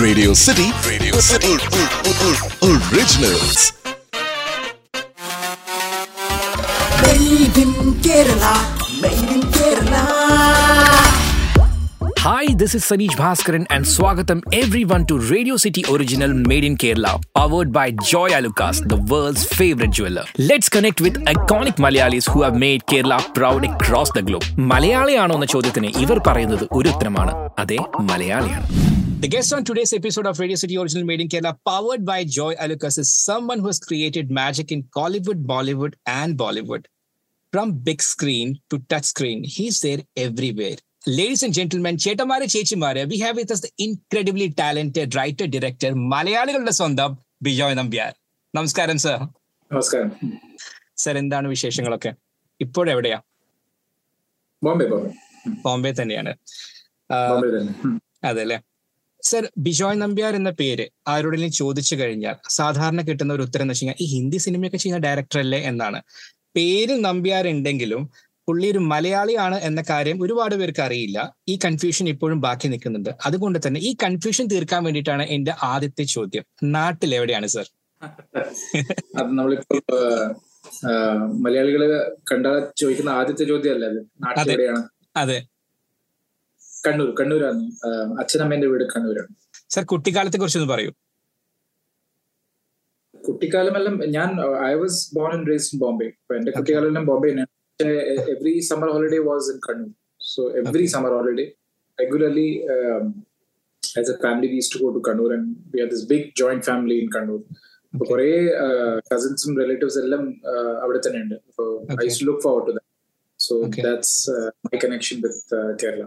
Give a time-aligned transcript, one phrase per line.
[0.00, 0.66] Radio City.
[0.86, 1.52] Radio City.
[2.62, 3.72] Originals.
[7.02, 7.72] Made in
[8.04, 8.54] Kerala,
[9.00, 10.02] made in Kerala.
[12.18, 17.22] Hi, this is Sanish Bhaskaran and Swagatam everyone to Radio City Original Made in Kerala,
[17.34, 20.24] powered by Joy Alukas, the world's favorite jeweler.
[20.38, 24.44] Let's connect with iconic Malayalis who have made Kerala proud across the globe.
[24.56, 28.66] malayali മലയാളിയാണോ എന്ന ചോദ്യത്തിന് ഇവർ പറയുന്നത് ഒരു ഉത്തരമാണ് Malayali മലയാളിയാണ്
[29.18, 32.54] The guest on today's episode of Radio City Original Made in Kerala, powered by Joy
[32.56, 36.84] Alucas, is someone who has created magic in Collywood, Bollywood, and Bollywood.
[37.52, 40.76] From big screen to touch screen, he's there everywhere.
[41.18, 47.10] Ladies and gentlemen, ചേട്ടന്മാരെ ചേച്ചിമാരെ we have with the incredibly talented writer director മലയാളികളുടെ സ്വന്തം
[47.48, 48.12] ബിജോയ് നമ്പ്യാർ
[48.54, 49.18] നമസ്കാരം sir
[49.70, 50.10] നമസ്കാരം
[51.04, 52.12] sir എന്താണ് വിശേഷങ്ങളൊക്കെ
[52.60, 53.20] ഇപ്പോഴെവിടെയാ
[54.62, 54.86] ബോംബെ
[55.64, 56.32] ബോംബെ തന്നെയാണ്.
[58.28, 58.58] അതെ അല്ലെ
[59.26, 64.00] സർ ബിജോയ് നമ്പ്യാർ എന്ന പേര് ആരോടെങ്കിലും ചോദിച്ചു കഴിഞ്ഞാൽ സാധാരണ കിട്ടുന്ന ഒരു ഉത്തരം എന്ന് വെച്ച് കഴിഞ്ഞാൽ
[64.04, 65.98] ഈ ഹിന്ദി സിനിമയൊക്കെ ചെയ്യുന്ന ഡയറക്ടർ അല്ലേ എന്നാണ്.
[66.56, 68.02] പേര് നമ്പ്യാർ ഉണ്ടെങ്കിലും
[68.48, 71.18] പുള്ളി ഒരു മലയാളിയാണ് എന്ന കാര്യം ഒരുപാട് പേർക്ക് അറിയില്ല.
[71.48, 73.10] ഈ കൺഫ്യൂഷൻ ഇപ്പോഴും ബാക്കി നിൽക്കുന്നുണ്ട്.
[73.28, 76.44] അതുകൊണ്ട് തന്നെ ഈ കൺഫ്യൂഷൻ തീർക്കാൻ വേണ്ടിയിട്ടാണ് എന്റെ ആദ്യത്തെ ചോദ്യം.
[76.76, 77.66] നാട്ടിൽ എവിടെയാണ് സർ
[79.18, 79.76] അത് നമ്മളിപ്പോ
[81.44, 81.82] മലയാളികൾ
[82.30, 83.98] കണ്ടാൽ ചോദിക്കുന്ന ആദ്യത്തെ ചോദ്യം അത്?
[84.24, 84.82] നാട്ടിലെവിടെയാണ്
[85.22, 85.38] അതെ.
[86.86, 87.62] കണ്ണൂർ കണ്ണൂരാണ്.
[88.22, 89.32] അച്ഛനമ്മേന്റെ വീട് കണ്ണൂരാണ്.
[89.74, 90.90] സർ കുട്ടിക്കാലത്തെ കുറിച്ചൊന്ന് പറയൂ.
[93.14, 94.28] കുട്ടിക്കാലമെല്ലാം ഞാൻ
[94.70, 96.06] I was born and raised in Bombay
[96.38, 97.94] എന്റെ കുട്ടിക്കാലം എല്ലാം ബോംബെ പക്ഷേ
[98.34, 101.46] every summer holiday was in Kannur so every summer holiday
[101.98, 102.48] regularly
[103.82, 106.98] as a family we to go to Kannur and we are this big joint family
[107.02, 107.40] in Kannur
[107.94, 108.28] അപ്പൊ കുറെ
[109.10, 110.22] കസിൻസും relatives എല്ലാം
[110.82, 111.34] അവിടെ തന്നെ ഉണ്ട്
[111.96, 112.08] I.
[112.28, 112.86] Look forward to that
[113.40, 113.54] so
[113.86, 114.16] that's
[114.66, 116.04] my connection with Kerala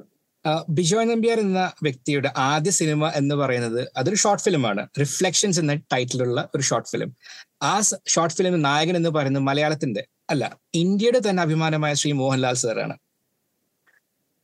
[0.70, 6.62] Bijoy Nambiar എന്ന വ്യക്തിയുടെ ആദ്യ സിനിമ എന്ന് പറയുന്നത് അതൊരു ഷോർട്ട് ഫിലിമാണ് റിഫ്ലക്ഷൻസ് എന്ന ടൈറ്റിലുള്ള ഒരു
[6.62, 7.16] ഷോർട്ട് ഫിലിം
[7.62, 12.96] ആ ഷോർട്ട് ഫിലിം നായകൻ എന്ന് പറയുന്നത് മലയാളത്തിന്റെ അല്ല ഇന്ത്യയുടെ തന്നെ അഭിമാനമായ ശ്രീ മോഹൻലാൽ സാറാണ്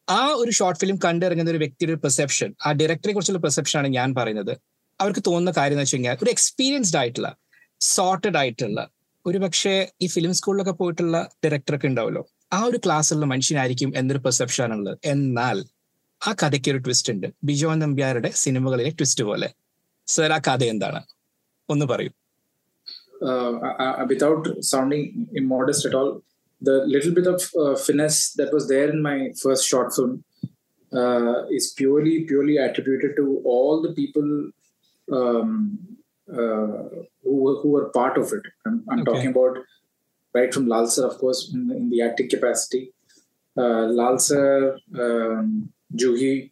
[0.08, 4.54] ആ ഒരു ഷോർട്ട് ഫിലിം കണ്ടിറങ്ങുന്ന ഒരു വ്യക്തിയുടെ പെർസെപ്ഷൻ ആ ഡയറക്ടറെ കുറിച്ചുള്ള പെർസെപ്ഷൻ ആണ് ഞാൻ പറയുന്നത്.
[5.00, 7.30] അവർക്ക് തോന്നുന്ന കാര്യം എന്ന് വെച്ച് കഴിഞ്ഞാൽ ഒരു എക്സ്പീരിയൻസ്ഡ് ആയിട്ടുള്ള
[7.82, 8.90] സോർട്ടഡ് ആയിട്ടുള്ള
[9.26, 12.24] ഒരു പക്ഷേ ഈ ഫിലിം സ്കൂളിലൊക്കെ പോയിട്ടുള്ള ഡയറക്ടറൊക്കെ ഉണ്ടാവുമല്ലോ
[12.54, 14.98] ആ ഒരു ക്ലാസ്സുള്ള മനുഷ്യനായിരിക്കും എന്നൊരു പെർസെപ്ഷൻ ആണുള്ളത്.
[15.06, 15.58] എന്നാൽ
[16.28, 19.50] ആ കഥയ്ക്ക് ഒരു ട്വിസ്റ്റ് ഉണ്ട് ബിജോ നമ്പ്യാരുടെ സിനിമകളിലെ ട്വിസ്റ്റ് പോലെ
[20.08, 21.02] സർ ആ കഥ എന്താണ്
[21.70, 22.12] ഒന്ന് പറയൂ
[24.12, 25.08] without sounding
[25.42, 26.12] immodest at all
[26.62, 27.48] the little bit of
[27.88, 30.14] finesse that was there in my first short film
[31.58, 33.28] is purely purely attributed to
[33.58, 34.28] all the people
[36.28, 38.46] who, who were part of it.
[38.66, 39.12] I'm, I'm okay.
[39.12, 39.58] talking about
[40.36, 42.94] right from Lal sir, of course, in, in the active capacity.
[43.58, 46.52] Uh, Lal sir, um, Juhi,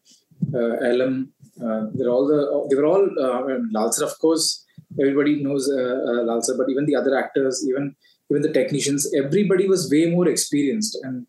[0.53, 1.33] uh, Elam.
[1.63, 4.65] Uh, they're all the they were all uh, of course.
[4.99, 7.95] Everybody knows uh, uh but even the other actors, even
[8.29, 11.27] even the technicians, everybody was way more experienced, and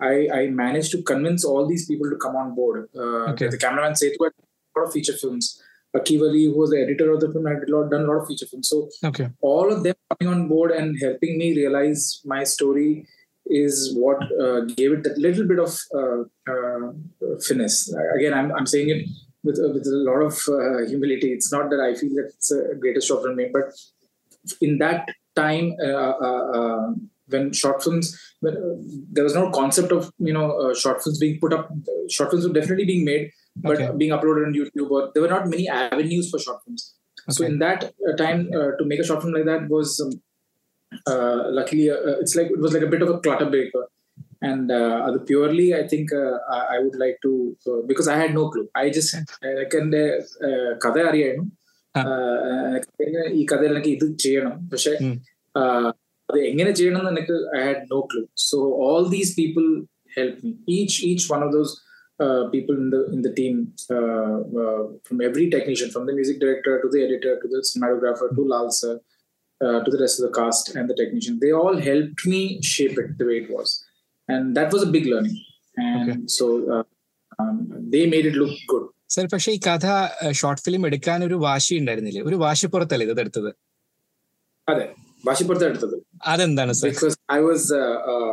[0.00, 2.88] I, I managed to convince all these people to come on board.
[2.96, 3.48] Uh, okay.
[3.48, 5.62] The cameraman Setu had a lot of feature films.
[5.94, 8.68] Akivali, who was the editor of the film, had done a lot of feature films.
[8.68, 9.28] So okay.
[9.40, 13.06] all of them coming on board and helping me realize my story
[13.52, 16.20] is what uh, gave it that little bit of uh,
[16.52, 16.92] uh,
[17.46, 17.94] finesse.
[18.18, 19.06] Again, I'm, I'm saying it
[19.44, 21.32] with, uh, with a lot of uh, humility.
[21.32, 23.66] It's not that I feel that it's a greatest short film made, but
[24.60, 26.90] in that time, uh, uh, uh,
[27.28, 28.06] when short films,
[28.40, 28.76] when, uh,
[29.12, 31.70] there was no concept of you know uh, short films being put up.
[32.10, 33.96] Short films were definitely being made, but Okay.
[33.96, 36.94] being uploaded on YouTube, or there were not many avenues for short films.
[37.30, 40.12] So in that uh, time, uh, to make a short film like that was um,
[41.51, 43.83] luckily uh, it's like it was like a bit of a clutter breaker.
[44.41, 47.31] And uh, അത് purely, I think uh, I, I would like to
[47.69, 48.65] uh, because I had no clue.
[48.81, 49.13] I just
[49.51, 50.01] എനിക്ക് എൻ്റെ
[50.47, 51.45] uh, കഥ അറിയായിരുന്നു
[51.95, 52.03] ആ.
[52.03, 52.67] Uh,
[53.05, 55.15] എനിക്ക് ഈ കഥയിൽ എനിക്ക് ഇത് ചെയ്യണം പക്ഷെ ഉം.
[55.61, 55.87] uh,
[56.29, 59.65] അത് എങ്ങനെ ചെയ്യണം എന്ന് എനിക്ക് I had no clue so all these people
[60.17, 61.75] help me each each one of those
[62.19, 63.55] uh, people in the in the team
[63.95, 68.27] uh, uh, from every technician from the music director to the editor to the cinematographer
[68.37, 68.93] to Lal sir
[69.61, 72.41] uh, to the rest of the cast and the technician they all helped me
[72.73, 73.69] shape it the way it was
[74.29, 75.37] and that was a big learning
[75.77, 76.17] and Okay.
[76.37, 76.45] so
[76.75, 76.83] uh,
[77.39, 77.57] um,
[77.93, 79.85] they made it look good sir പക്ഷേ ഈ കഥ
[80.39, 83.49] short film എടുക്കാൻ ഒരു വാശി ഉണ്ടായിരുന്നില്ലേ ഒരു വാശിപ്പുറത്തല്ലേ ഇത് എടുത്തത്
[84.67, 84.85] അതെ
[85.27, 85.95] വാശിപ്പുറത്ത് എടുത്തത്
[86.31, 87.83] അതെന്താണ് sir because I was uh,
[88.13, 88.31] uh,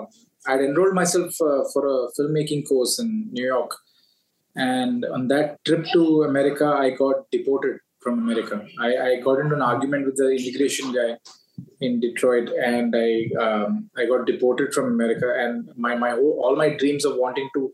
[0.51, 3.73] I'd enrolled myself uh, for a filmmaking course in New York,
[4.57, 8.66] and on that trip to America, I got deported from America.
[8.80, 11.18] I, I got into an argument with the immigration guy
[11.82, 16.70] in Detroit, and I um, I got deported from America, and my my all my
[16.70, 17.74] dreams of wanting to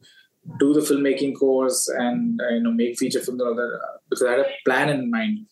[0.60, 3.98] do the filmmaking course and uh, you know make feature films and all that uh,
[4.10, 5.48] because I had a plan in mind.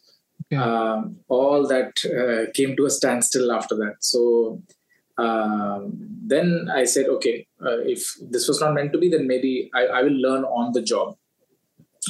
[0.50, 0.64] Yeah.
[0.64, 3.96] Um, all that uh, came to a standstill after that.
[4.02, 4.62] So
[5.18, 5.94] um,
[6.26, 9.86] then I said, okay, uh, if this was not meant to be, then maybe I,
[9.86, 11.16] I will learn on the job.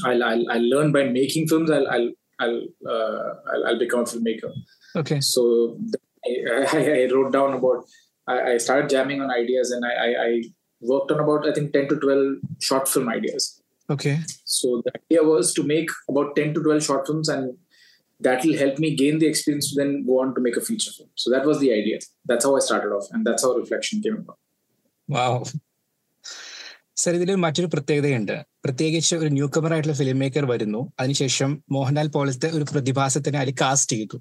[0.04, 1.69] I'll, I'll, I'll learn by making films.
[1.69, 2.12] I'll I'll
[2.43, 2.61] I'll,
[2.94, 4.52] uh, I'll, I'll become a filmmaker.
[4.96, 5.20] Okay.
[5.20, 5.43] So
[6.26, 6.31] I,
[6.75, 7.85] I, I wrote down about.
[8.26, 10.31] I, I started jamming on ideas, and I, I, I
[10.81, 12.26] worked on about I think ten to twelve
[12.69, 13.44] short film ideas.
[13.94, 14.19] Okay.
[14.44, 17.56] So the idea was to make about ten to twelve short films, and
[18.20, 20.93] that will help me gain the experience to then go on to make a feature
[20.96, 21.11] film.
[21.14, 21.99] So that was the idea.
[22.31, 24.38] That's how I started off, and that's how Reflection came about.
[25.17, 25.44] Wow
[27.02, 30.94] sir ഇതിൽ മറ്റൊരു പ്രത്യേകതയുണ്ട് പ്രത്യേകിച്ച് ഒരു new കമർ ആയിട്ടുള്ള film maker വരുന്നു.
[31.00, 34.18] അതിനുശേഷം മോഹൻലാൽ പോലത്തെ ഒരു പ്രതിഭാസത്തിനെ അതിൽ കാസ്റ്റ് ചെയ്തു.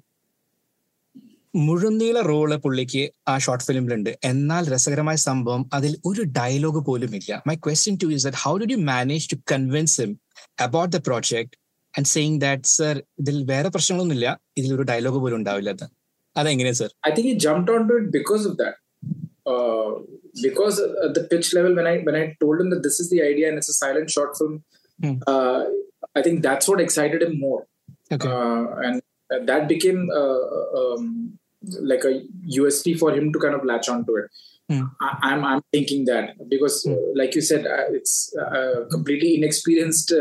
[1.55, 7.43] മുഴുനീള റോൾ പുള്ളിക്ക് ആ ഷോർട്ട് ഫിലിമിലുണ്ട് എന്നാൽ രസകരമായ സംഭവം അതിൽ ഒരു ഡയലോഗ് പോലും ഇല്ല.
[7.47, 10.13] My question to is that how do you manage to convince him
[10.67, 11.53] about the project
[11.97, 14.29] and saying that sir ഇതിൽ വേറെ പ്രശ്നങ്ങളൊന്നുമില്ല.
[14.57, 15.73] ഇതിൽ ഒരു ഡയലോഗ് പോലും ഉണ്ടാവില്ല
[16.35, 18.75] അതെങ്ങനെയാ sir I think he on to it because of that.
[19.45, 19.99] Uh,
[20.41, 23.21] because at the pitch level, when I when I told him that this is the
[23.21, 24.63] idea and it's a silent short film,
[25.01, 25.21] mm.
[25.27, 25.65] uh,
[26.15, 27.67] I think that's what excited him more.
[28.11, 28.27] Okay.
[28.27, 29.01] Uh, and
[29.47, 31.37] that became um,
[31.81, 32.23] like a
[32.57, 34.25] USP for him to kind of latch onto it.
[34.71, 34.89] Mm.
[35.01, 36.97] I, am I'm, I'm thinking that because, mm.
[37.15, 38.33] like you said, it's
[38.91, 40.13] completely inexperienced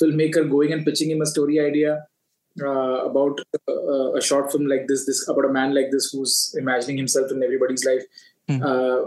[0.00, 2.06] filmmaker going and pitching him a story idea
[2.60, 6.54] uh, about uh, a short film like this, this about a man like this who's
[6.58, 8.02] imagining himself in everybody's life.
[8.49, 8.61] Hmm.
[8.69, 9.01] Uh,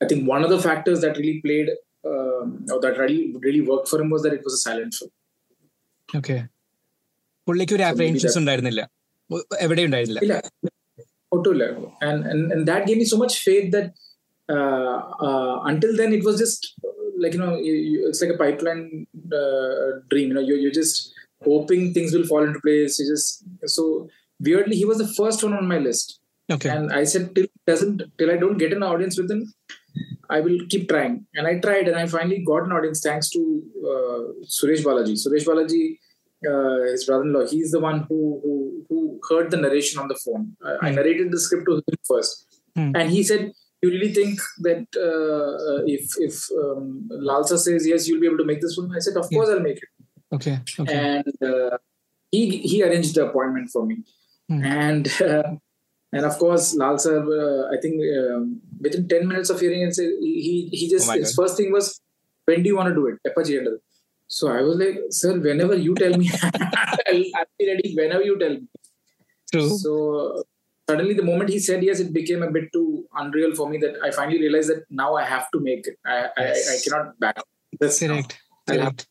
[0.00, 1.68] I think one of the factors that really played
[2.10, 5.12] um, or that really really worked for him was that it was a silent film.
[6.18, 6.36] Okay
[7.46, 8.82] പുള്ളിക്ക് ഒരു So maybe അപ്രഹൻഷൻസ് that- ഉണ്ടായിരുന്നില്ല
[9.64, 10.42] എവിടെ ഉണ്ടായിരുന്നില്ല Yeah,
[11.34, 13.86] auto level, and and and that gave me so much faith that
[14.48, 16.90] uh, uh, until then it was just uh,
[17.22, 18.82] like you know you, you, it's like a pipeline
[19.40, 20.26] uh, dream.
[20.30, 20.96] You know, you're, you're just
[21.48, 22.98] hoping things will fall into place.
[23.00, 23.28] You just
[23.76, 23.84] so
[24.48, 25.00] weirdly he was
[26.55, 29.41] okay and i said till doesn't till i don't get an audience with them
[30.35, 33.41] i will keep trying and i tried and i finally got an audience thanks to
[33.91, 34.21] uh,
[34.57, 35.83] suresh balaji suresh balaji
[36.49, 38.53] uh, his brother-in-law he's the one who who,
[38.89, 38.99] who
[39.29, 40.77] heard the narration on the phone mm.
[40.85, 40.95] i hmm.
[40.99, 42.91] narrated the script to him first mm.
[42.99, 43.43] and he said
[43.81, 48.37] you really think that uh, if if um, Lal sir says yes, you'll be able
[48.39, 48.91] to make this film?
[48.91, 49.35] I said, of hmm.
[49.35, 49.49] course.
[49.49, 49.89] I'll make it.
[50.33, 50.59] Okay.
[50.79, 50.97] okay.
[50.97, 51.77] And uh,
[52.31, 53.97] he he arranged the appointment for me,
[54.51, 54.65] mm.
[54.65, 55.55] and uh,
[56.17, 58.43] and of course lal sir uh, i think um,
[58.85, 61.37] within 10 minutes of hearing it he he, just Oh his God.
[61.39, 61.87] first thing was
[62.49, 63.17] when do you want to do it
[64.37, 66.29] so i was like sir whenever you tell me
[67.09, 68.67] I'll, I'll be ready whenever you tell me
[69.51, 69.91] true so
[70.89, 72.87] suddenly the moment he said yes it became a bit too
[73.21, 76.17] unreal for me that i finally realized that now i have to make it i
[76.41, 77.45] i, I, I cannot back now.
[78.19, 78.33] Correct.
[78.69, 79.01] Correct.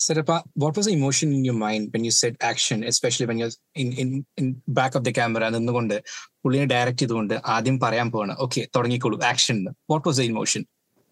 [0.00, 3.50] Sarapa, what was the emotion in your mind when you said action, especially when you're
[3.74, 4.46] in in in
[4.78, 5.96] back of the camera നിന്നുകൊണ്ട്
[6.42, 9.58] പുള്ളിനെ direct ചെയ്തുകൊണ്ട് ആദ്യം പറയാൻ പോവാണ് okay തുടങ്ങിക്കോളൂ action
[9.92, 10.62] what was the emotion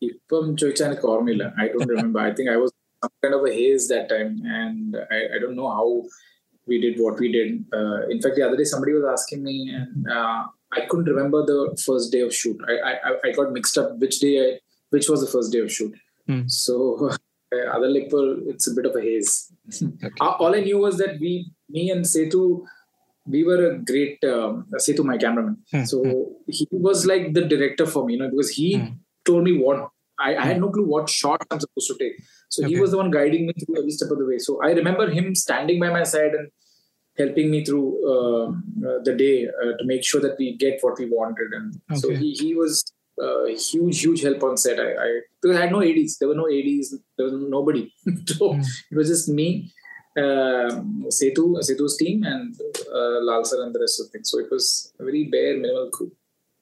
[0.02, 3.52] ഇപ്പം ചോദിച്ചാൽ എനിക്ക് ഓർമ്മയില്ല I don't remember I think I was some kind of a
[3.56, 5.88] haze that time and I, I don't know how
[6.68, 9.56] we did what we did uh, in fact the other day somebody was asking me
[9.78, 10.38] and uh,
[10.78, 12.74] I couldn't remember the first day of shoot I,
[13.08, 14.48] I I got mixed up which day I,
[14.92, 15.94] which was the first day of shoot
[16.28, 16.44] Hmm.
[16.64, 16.74] so
[17.06, 17.16] uh,
[17.75, 18.07] other like
[18.53, 19.31] it's a bit of a haze
[19.83, 20.11] Okay.
[20.25, 21.31] all all I knew was that we
[21.75, 22.43] me and Setu
[23.33, 25.97] we were a great um, Setu my cameraman Hmm, so
[26.57, 28.87] he was like the director for me you know because he Hmm.
[29.29, 29.79] told me what
[30.27, 32.15] I, I had no clue what shot I'm supposed to take.
[32.55, 34.37] So he was the one guiding me through every step of the way.
[34.47, 36.47] So I remember him standing by my side and
[37.21, 38.45] helping me through uh,
[38.89, 41.49] uh, the day uh, to make sure that we get what we wanted.
[41.59, 41.67] And
[42.01, 42.83] so he, he was
[43.20, 44.78] uh, huge, huge help on set.
[44.78, 45.08] I, I
[45.40, 46.14] because I had no ADs.
[46.18, 46.88] There were no ADs.
[47.16, 47.82] There was nobody.
[48.30, 48.62] so Hmm.
[48.90, 49.48] it was just me,
[50.22, 50.82] um,
[51.18, 52.50] Setu, Setu's team, and
[52.98, 54.30] uh, Lal sir and the rest of things.
[54.30, 54.66] So it was
[55.00, 56.10] a very bare, minimal crew.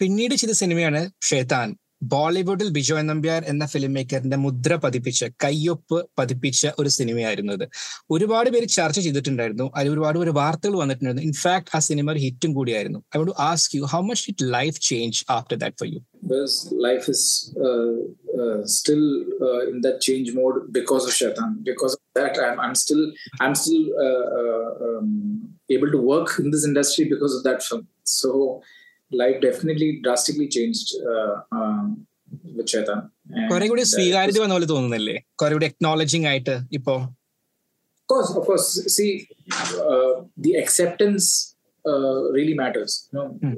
[0.01, 1.69] പിന്നീട് ചെയ്ത സിനിമയാണ് ഷേത്താൻ
[2.02, 7.66] ബോളിവുഡിൽ ബിജോയ് നമ്പ്യാർ എന്ന film മേക്കറിന്റെ മുദ്ര പതിപ്പിച്ച കയ്യൊപ്പ് പതിപ്പിച്ച ഒരു സിനിമയായിരുന്നു അത്
[8.12, 9.68] ഒരുപാട് പേര് ചർച്ച ചെയ്തിട്ടുണ്ടായിരുന്നു.
[9.76, 11.26] അതിൽ ഒരുപാട് ഒരു വാർത്തകൾ വന്നിട്ടുണ്ടായിരുന്നു.
[11.30, 13.02] ഇൻഫാക്ട് ആ സിനിമ ഒരു ഹിറ്റും കൂടിയായിരുന്നു.
[13.16, 16.00] I won't ask you how much it life change after that for you
[16.88, 17.28] life is
[18.78, 19.04] still
[19.72, 23.02] in that change mode because of Shaitan because of that I am still
[23.42, 23.80] I am still
[25.78, 27.86] able to work in this industry because of that film
[28.20, 28.30] so
[29.12, 31.86] life definitely drastically changed uh, um,
[32.58, 33.00] with Shaitan.
[33.52, 36.96] കുറെ കൂടി uh, സ്വീകാര്യത വന്ന പോലെ തോന്നുന്നല്ലേ കുറെ കൂടി acknowledging ആയിട്ട് ഇപ്പോ
[38.10, 38.68] course, of course.
[38.96, 39.30] See,
[39.90, 40.14] uh,
[40.46, 41.56] the acceptance
[42.38, 43.08] really matters.
[43.12, 43.54] You know, hmm.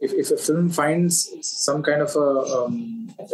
[0.00, 1.14] if, if a film finds
[1.66, 2.28] some kind of a,
[2.58, 2.76] um,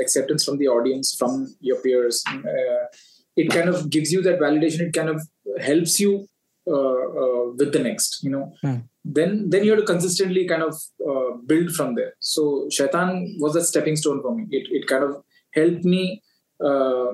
[0.01, 2.25] acceptance from the audience, from your peers,
[3.37, 4.81] it kind of gives you that validation.
[4.89, 5.21] It kind of
[5.71, 6.13] helps you
[6.67, 8.23] with the next.
[8.25, 8.47] You know.
[8.63, 8.79] Hmm.
[9.09, 10.75] Then then you have to consistently kind of
[11.11, 12.13] uh, build from there.
[12.29, 14.45] So Shaitan was a stepping stone for me.
[14.51, 15.13] It it kind of
[15.55, 16.03] helped me
[16.61, 17.09] uh,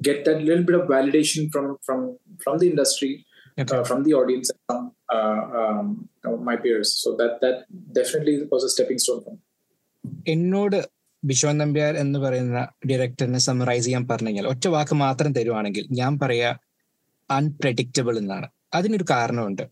[0.00, 2.00] get that little bit of validation from from
[2.44, 3.12] from the industry,
[3.58, 3.76] Okay.
[3.76, 4.82] uh, from the audience, and from
[5.16, 5.86] uh, um,
[6.26, 6.90] uh, my peers.
[7.02, 7.56] So that that
[7.92, 9.40] definitely was a stepping stone for me.
[10.34, 10.76] എന്നോട്
[11.22, 16.48] ബിശ്വൻ നമ്പ്യാർ എന്ന് പറയുന്ന ഡയറക്ടറിനെ summarise ചെയ്യാൻ പറഞ്ഞു കഴിഞ്ഞാൽ ഒറ്റ വാക്ക് മാത്രം തരുവാണെങ്കിൽ ഞാൻ പറയാ
[17.30, 19.62] അൺപ്രഡിക്റ്റബിൾ എന്നാണ് അതിനൊരു കാരണമുണ്ട്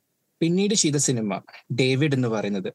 [0.41, 1.41] പിന്നീട് ചെയ്ത സിനിമ
[1.81, 2.71] ഡേവിഡ് എന്ന് പറയുന്നത്.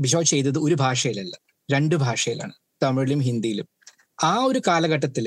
[0.00, 1.34] ബിഷോ ചെയ്തത് ഒരു ഭാഷയിലല്ല
[1.68, 3.66] രണ്ട് ഭാഷയിലാണ് തമിഴിലും ഹിന്ദിയിലും.
[4.22, 5.26] ആ ഒരു കാലഘട്ടത്തിൽ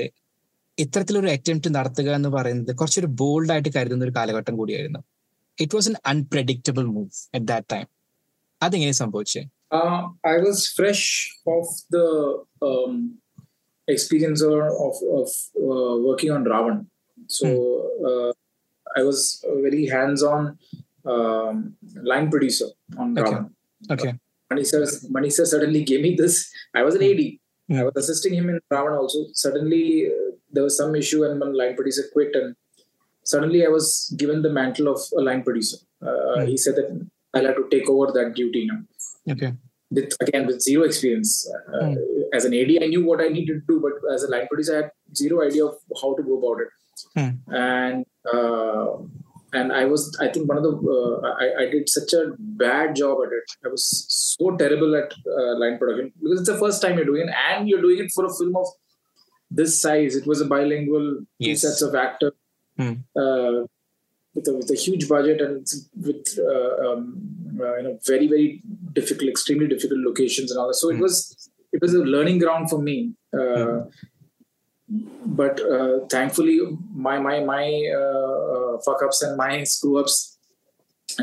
[0.80, 5.00] ഇത്തരത്തിലൊരു അറ്റംപ്റ്റ് നടത്തുക എന്ന് പറയുന്നത് കുറച്ചൊരു ബോൾഡ് ആയിട്ട് കരുതുന്ന ഒരു കാലഘട്ടം കൂടിയായിരുന്നു.
[5.62, 7.88] It was an unpredictable move at that time
[8.62, 9.44] അതെങ്ങനെ സംഭവിച്ചേ?
[10.28, 11.04] I I was fresh
[11.96, 11.98] the
[14.36, 14.48] the
[14.88, 15.38] of
[16.08, 16.76] working on Raavan
[17.30, 17.48] of
[18.96, 20.58] I was a very hands-on
[21.06, 22.68] um, line producer
[22.98, 23.50] on drama.
[23.92, 24.10] Okay.
[24.10, 24.18] okay.
[24.50, 26.52] Mani sir suddenly gave me this.
[26.74, 27.12] I was an hmm.
[27.12, 27.22] AD.
[27.68, 27.82] Yeah.
[27.82, 29.26] I was assisting him in Ravan also.
[29.34, 32.56] Suddenly uh, there was some issue and one line producer quit and
[33.24, 35.78] suddenly I was given the mantle of a line producer.
[36.02, 36.48] Uh, right.
[36.48, 39.34] He said that I'll have to take over that duty now.
[39.34, 39.54] Okay.
[39.92, 41.50] With, again, with zero experience.
[41.74, 41.98] Uh, right.
[42.34, 44.74] As an AD, I knew what I needed to do, but as a line producer,
[44.74, 46.70] I had zero idea of how to go about it.
[47.16, 47.30] Hmm.
[47.54, 48.98] And uh,
[49.54, 52.96] and I was, I think, one of the uh, I, I did such a bad
[52.96, 53.50] job at it.
[53.66, 53.86] I was
[54.38, 57.70] so terrible at uh, line production because it's the first time you're doing it, and
[57.70, 58.68] you're doing it for a film of
[59.50, 60.16] this size.
[60.16, 62.34] It was a bilingual, two sets of actors.
[62.80, 63.64] Uh,
[64.36, 68.62] with a, with a huge budget and with uh, um, uh, you know very very
[68.94, 70.76] difficult, extremely difficult locations and all that.
[70.76, 71.02] So it Hmm.
[71.02, 73.14] was it was a learning ground for me.
[73.34, 73.86] Uh,
[74.90, 76.60] but uh, thankfully
[76.94, 80.38] my my my uh, uh fuck ups and my screw ups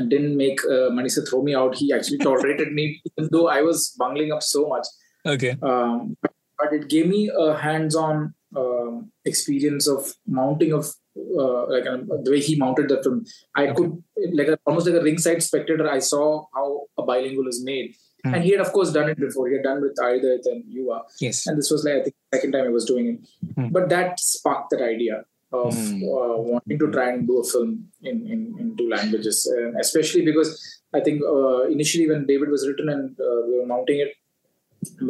[0.08, 1.76] didn't make uh, Mani sir throw me out.
[1.76, 4.86] He actually tolerated me, even though I was bungling up so much.
[5.26, 5.56] Okay.
[5.62, 11.98] Um, but it gave me a hands-on um, experience of mounting of uh, like uh,
[12.22, 13.24] the way he mounted the film.
[13.54, 13.74] I okay.
[13.74, 14.02] could
[14.32, 15.88] like a, almost like a ringside spectator.
[15.88, 17.94] I saw how a bilingual is made,
[18.24, 18.34] Hmm.
[18.34, 19.44] and he had of course done it before.
[19.48, 22.36] He had done with either and Yuva, yes and this was like I think the
[22.36, 23.18] second time I was doing it.
[23.56, 23.68] Hmm.
[23.76, 25.16] But that sparked that idea
[25.62, 25.98] of Hmm.
[26.18, 27.70] uh, wanting to try and do a film
[28.10, 30.50] in in, in two languages, and especially because
[30.98, 34.12] I think uh, initially when David was written and uh, we were mounting it,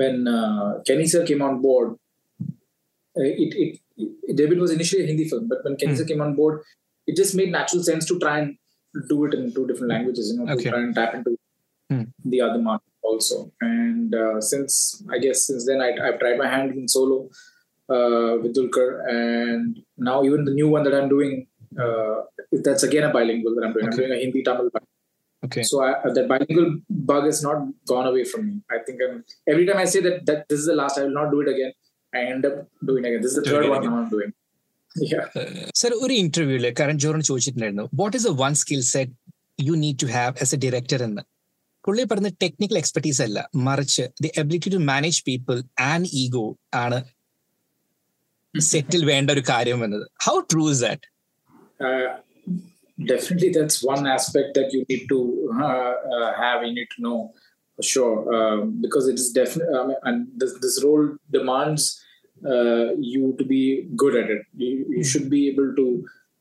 [0.00, 1.88] when uh, Kenny sir came on board,
[3.18, 3.78] uh, it, it,
[4.28, 6.00] it David was initially a Hindi film, but when Kenny Hmm.
[6.00, 6.56] sir came on board,
[7.06, 8.50] it just made natural sense to try and
[9.12, 10.64] do it in two different languages, you know, Okay.
[10.64, 11.32] to try and tap into
[11.92, 12.04] Hmm.
[12.32, 13.52] the other market also.
[13.60, 17.18] And uh, since I guess since then I, have tried my hand in solo
[17.94, 21.46] uh, with Dulquer, and now even the new one that I'm doing,
[21.84, 22.16] uh,
[22.66, 23.86] that's again a bilingual that I'm doing.
[23.86, 23.94] Okay.
[23.94, 24.70] I'm doing a Hindi Tamil.
[25.46, 25.62] Okay.
[25.62, 28.54] So I, uh, that bilingual bug has not gone away from me.
[28.70, 31.18] I think I'm, every time I say that that this is the last, I will
[31.20, 31.72] not do it again.
[32.14, 32.56] I end up
[32.90, 33.20] doing again.
[33.20, 34.32] This is the third one I'm doing.
[35.80, 39.14] Sir ഒരു ഇന്റർവ്യൂല് കരൺ ജോറിന് ചോദിച്ചിട്ടുണ്ടായിരുന്നു what is a one skill set
[39.68, 41.22] you need to have as a director എന്ന്
[41.85, 45.57] പുള്ളി പറഞ്ഞ technical expertise അല്ല മറിച്ച് the ability to manage people
[45.91, 46.45] and ego
[46.83, 46.99] ആണ്
[48.53, 51.05] സെറ്റിൽ വേണ്ട ഒരു കാര്യം എന്നത് how true is that
[51.79, 52.07] Uh,
[52.97, 55.19] definitely, that's one aspect that you need to
[55.57, 56.63] uh, uh, have.
[56.63, 57.19] You need to know
[57.75, 59.77] for sure um, because it is definitely.
[59.77, 62.03] I mean, and this, this role demands
[62.41, 63.61] uh, you to be
[63.95, 64.43] good at it.
[64.55, 65.87] You, you should be able to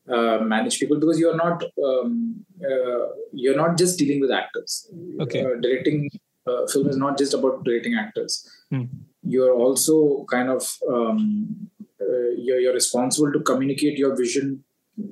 [0.08, 4.90] uh, manage people because you're not um, uh, you're not just dealing with actors.
[5.20, 5.44] Okay.
[5.44, 6.10] Uh, directing
[6.46, 8.48] uh, film is not just about directing actors.
[8.70, 8.84] Hmm.
[9.22, 11.70] You're also kind of um,
[12.00, 14.62] uh, you're, you're responsible to communicate your vision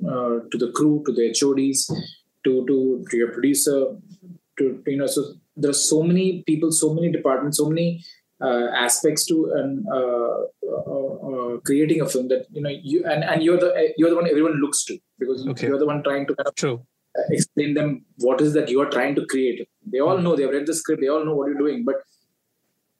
[0.07, 1.87] uh, to the crew, to the HODs,
[2.45, 3.97] to to to your producer,
[4.59, 5.07] to you know.
[5.07, 5.23] So
[5.57, 8.03] there are so many people, so many departments, so many
[8.41, 10.37] uh, aspects to and uh,
[10.67, 14.15] uh, uh, creating a film that you know you and, and you're the you're the
[14.15, 15.67] one everyone looks to because Okay.
[15.67, 16.73] you're the one trying to kind of true
[17.19, 17.89] uh, explain them
[18.27, 19.67] what is that you are trying to create.
[19.85, 21.97] They all know they've read the script, they all know what you're doing, but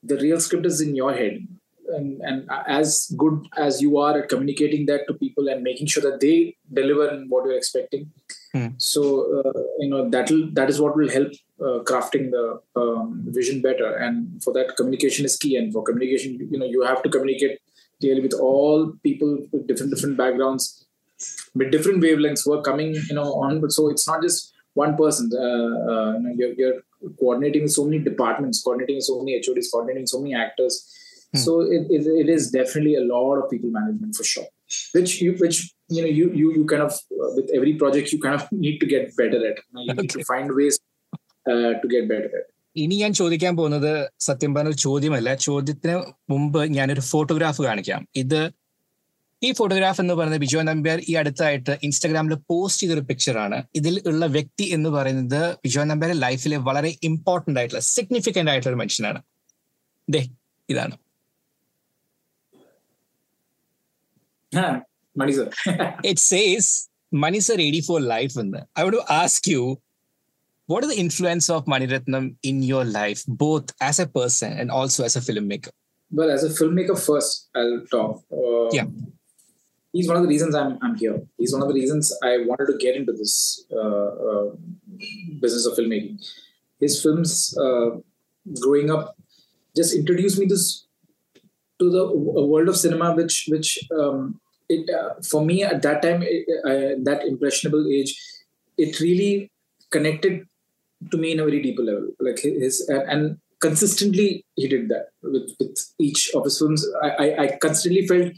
[0.03, 1.47] the real script is in your head.
[1.95, 6.03] And, and as good as you are at communicating that to people and making sure
[6.09, 8.11] that they deliver what you're expecting,
[8.53, 8.67] Hmm.
[8.77, 9.01] so
[9.39, 11.31] uh, you know that that is what will help
[11.89, 13.95] crafting the um, vision better.
[13.95, 15.55] And for that, communication is key.
[15.55, 17.59] And for communication, you know, you have to communicate
[17.99, 20.83] clearly with all people with different different backgrounds
[21.55, 23.61] with different wavelengths who are coming, you know, on.
[23.61, 25.29] But so it's not just one person.
[25.33, 26.81] Uh, uh, you know, you're, you're
[27.19, 30.89] coordinating so many departments, coordinating so many HODs, coordinating so many actors,
[31.35, 34.45] So it, it, it is definitely a lot of people management for sure.
[34.93, 38.19] Which you which you know you you you kind of uh, with every project you
[38.19, 39.57] kind of need to get better at.
[39.57, 40.79] You, know, you need to find ways
[41.45, 42.47] to get better at.
[42.75, 45.95] ഇനി ഞാൻ ചോദിക്കാൻ പോകുന്നത് സത്യം പറഞ്ഞ ചോദ്യമല്ല ചോദ്യത്തിന്
[46.31, 48.39] മുമ്പ് ഞാനൊരു photograph കാണിക്കാം ഇത്
[49.41, 54.25] ഈ ഫോട്ടോഗ്രാഫ് എന്ന് പറയുന്നത് ബിജോ നമ്പ്യാർ ഈ അടുത്തായിട്ട് ഇൻസ്റ്റാഗ്രാമിൽ പോസ്റ്റ് ചെയ്തൊരു പിക്ചർ ആണ് ഇതിൽ ഉള്ള
[54.37, 59.21] വ്യക്തി എന്ന് പറയുന്നത് ബിജോ നമ്പ്യാർ ലൈഫിലെ വളരെ ഇമ്പോർട്ടന്റ് ആയിട്ടുള്ള സിഗ്നിഫിക്കന്റ് ആയിട്ടുള്ള ഒരു മനുഷ്യനാണ്
[60.07, 60.21] ദേ
[60.69, 60.97] ഇതാണ്
[65.15, 65.47] Mani sir sir.
[66.03, 66.65] it says
[67.13, 68.67] Mani Sir 84 Life in there.
[68.75, 69.63] I want to ask you,
[70.67, 74.71] what is the influence of Mani Ratnam in your life, both as a person and
[74.71, 75.69] also as a filmmaker?
[76.13, 78.23] well, as a filmmaker, first I'll talk.
[78.31, 78.87] Uh, Yeah.
[79.91, 81.21] He's one of the reasons I'm I'm here.
[81.37, 84.49] He's one of the reasons I wanted to get into this uh, uh,
[85.39, 86.15] business of filmmaking.
[86.79, 87.89] His films, uh,
[88.61, 89.15] growing up,
[89.75, 90.87] just introduced me this
[91.79, 92.03] to the
[92.41, 96.45] a world of cinema, which which um, it uh, for me at that time, it,
[96.65, 98.17] uh, that impressionable age,
[98.77, 99.51] it really
[99.91, 100.47] connected
[101.11, 102.09] to me in a very deeper level.
[102.19, 106.85] Like his and, and consistently he did that with, with each of his films.
[107.01, 108.33] I, I, I consistently felt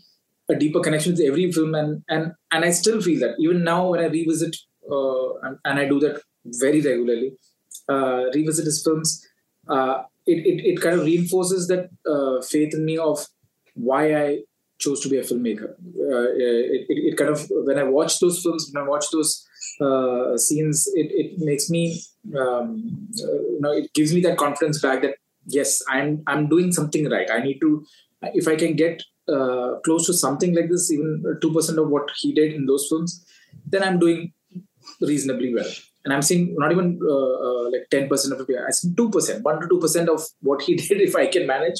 [0.50, 3.90] a deeper connection with every film, and and and I still feel that even now
[3.90, 4.56] when I revisit,
[4.92, 7.34] uh, and, and I do that very regularly,
[7.90, 9.28] uh, revisit his films.
[9.68, 13.28] Uh, it, it, it kind of reinforces that uh, faith in me of
[13.76, 14.40] why I
[14.80, 15.72] chose to be a filmmaker.
[15.72, 19.48] Uh, it, it, it kind of when I watch those films, when I watch those
[19.82, 22.02] uh, scenes, it, it makes me,
[22.38, 25.16] um, you know, it gives me that confidence back that
[25.46, 27.30] yes, I'm I'm doing something right.
[27.30, 27.86] I need to,
[28.34, 32.10] if I can get uh, close to something like this, even two percent of what
[32.18, 33.26] he did in those films,
[33.66, 34.34] then I'm doing
[35.02, 35.70] reasonably well.
[36.04, 38.58] And I'm seeing not even uh, uh, like ten percent of it.
[38.68, 41.02] I see two percent, one to two percent of what he did.
[41.02, 41.80] If I can manage,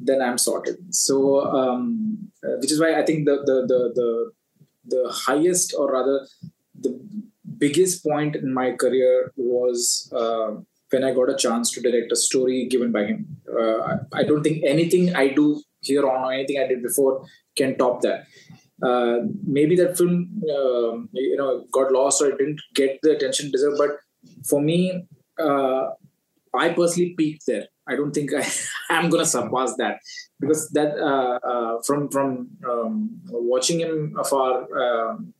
[0.00, 0.76] then I'm sorted.
[0.94, 4.32] So, um, uh, which is why I think the the the the,
[4.84, 6.26] the highest, or rather,
[6.82, 7.00] the
[7.58, 10.50] biggest point in my career was uh,
[10.90, 13.36] when I got a chance to direct a story given by him.
[13.48, 17.24] Uh, I, don't think anything I do here on or anything I did before
[17.56, 18.26] can top that.
[18.82, 20.14] Uh, maybe that film,
[20.56, 23.78] um you know, got lost or it didn't get the attention deserved.
[23.78, 23.90] But
[24.48, 25.06] for me,
[25.38, 25.90] uh,
[26.54, 27.66] I personally peaked there.
[27.88, 28.30] I don't think
[28.90, 30.00] I am gonna surpass that
[30.40, 34.50] because that uh, uh, from from um, watching him afar
[34.84, 35.32] um,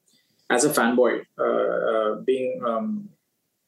[0.53, 3.09] as a fanboy, uh, uh, being um,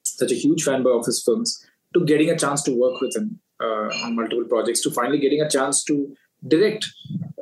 [0.03, 3.41] such a huge fanboy of his films, to getting a chance to work with him
[3.61, 6.15] uh, on multiple projects, to finally getting a chance to
[6.47, 6.87] direct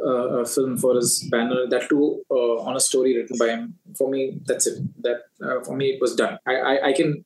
[0.05, 3.75] uh, a film for his banner, that too on a story written by him.
[3.99, 4.79] For me, that's it.
[5.03, 5.19] That
[5.65, 6.39] for me, it was done.
[6.47, 7.25] I I, I can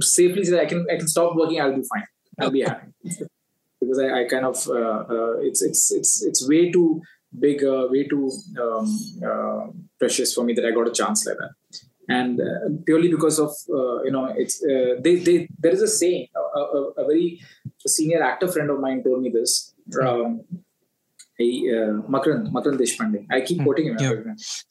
[0.00, 1.60] safely say I can I can stop working.
[1.60, 2.06] I'll be fine.
[2.40, 2.86] I'll be happy
[3.80, 4.56] because I, I kind of
[5.48, 7.02] it's it's it's it's way too
[7.38, 9.66] big, uh, way too um, uh,
[9.98, 11.50] precious for me that I got a chance like that.
[12.08, 15.88] And uh, purely because of uh, you know, it's uh, they they there is a
[15.88, 16.28] saying.
[16.34, 17.40] A, a, a very
[17.86, 19.74] senior actor friend of mine told me this.
[20.02, 20.40] Um,
[21.36, 23.26] he, uh, Makarand Makarand Deshpande.
[23.30, 23.96] I keep quoting him.
[24.00, 24.12] yeah.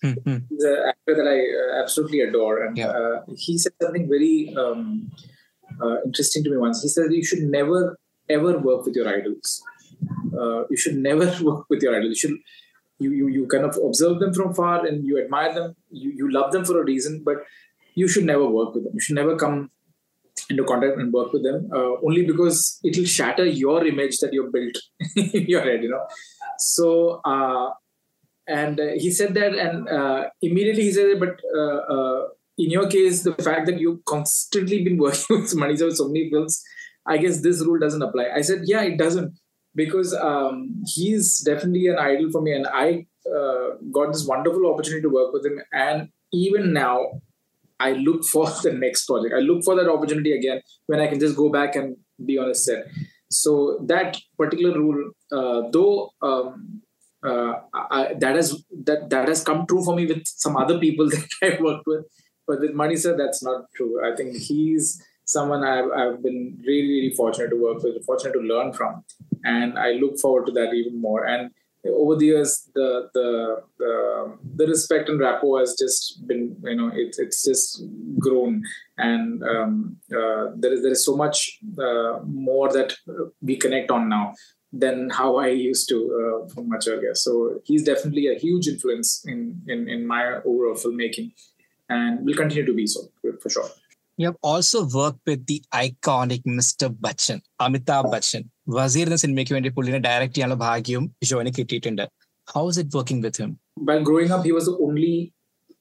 [0.04, 0.38] Hmm.
[0.50, 2.88] He's an actor that I uh, absolutely adore, and Yeah.
[2.90, 5.10] uh, he said something very um,
[5.82, 6.82] uh, interesting to me once.
[6.82, 7.98] He said you should never
[8.30, 9.64] ever work with your idols.
[10.38, 12.10] Uh, you should never work with your idols.
[12.10, 12.38] You should
[13.00, 15.76] you, you you kind of observe them from far and you admire them.
[15.90, 17.38] You you love them for a reason, but
[17.96, 18.94] you should never work with them.
[18.94, 19.72] You should never come
[20.50, 24.34] into contact and work with them uh, only because it will shatter your image that
[24.34, 24.78] you've built
[25.16, 25.84] in your head.
[25.84, 26.06] You know,
[26.58, 27.22] so.
[27.24, 27.72] Uh,
[28.48, 32.88] and uh, he said that and uh, immediately he said but uh, uh, in your
[32.90, 36.64] case the fact that you've constantly been working with Mani sir with so many films
[37.06, 39.34] i guess this rule doesn't apply i said yeah it doesn't
[39.78, 43.06] because um, he's definitely an idol for me and i
[43.38, 46.98] uh, got this wonderful opportunity to work with him and even now
[47.80, 51.20] i look for the next project i look for that opportunity again when i can
[51.20, 52.86] just go back and be on a set
[53.30, 53.54] so
[53.94, 56.82] that particular rule uh, though um,
[57.26, 61.10] uh, I, that has that that has come true for me with some other people
[61.10, 62.06] that I've worked with.
[62.46, 64.00] But with Mani sir, that's not true.
[64.06, 68.40] I think he's someone I've, I've been really really fortunate to work with, fortunate to
[68.40, 69.04] learn from,
[69.44, 71.26] and I look forward to that even more.
[71.26, 71.52] And
[71.86, 76.92] over the years, the the the, the respect and rapport has just been you know
[76.94, 77.84] it's it's just
[78.18, 78.64] grown,
[78.98, 82.96] and um, uh, there is there is so much uh, more that
[83.42, 84.34] we connect on now
[84.74, 87.16] than how I used to uh, from much earlier.
[87.16, 91.32] So he's definitely a huge influence in, in, in my overall filmmaking
[91.90, 93.02] and will continue to be so
[93.42, 93.70] for sure.
[94.19, 96.89] You have also worked with the iconic Mr.
[97.05, 98.45] Bachchan, Amitabh Bachchan.
[98.69, 102.03] Wazir എന്ന സിനിമയ്ക്ക് വേണ്ടി പുള്ളിനെ direct ചെയ്യാനുള്ള ഭാഗ്യവും ജോയിന് കിട്ടിയിട്ടുണ്ട്
[102.49, 103.53] how is it working with him
[103.89, 105.13] While growing up, he was the only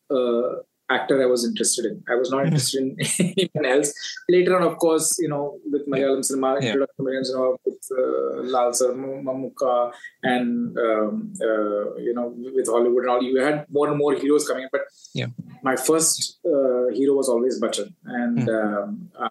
[0.10, 0.49] uh,
[0.88, 2.03] actor I was interested in.
[2.09, 2.96] I was not interested in
[3.38, 3.92] anyone else.
[4.29, 6.66] Later on, of course, you know, with Malayalam cinema, Yeah.
[6.68, 13.03] introduction Malayalam cinema with uh, Lal Sir, Mammukka, and um, uh, you know, with Hollywood
[13.05, 14.68] and all, you had more and more heroes coming in.
[14.72, 14.83] But
[15.14, 15.27] Yeah.
[15.62, 19.29] my first uh, hero was always Bachchan, and um, uh,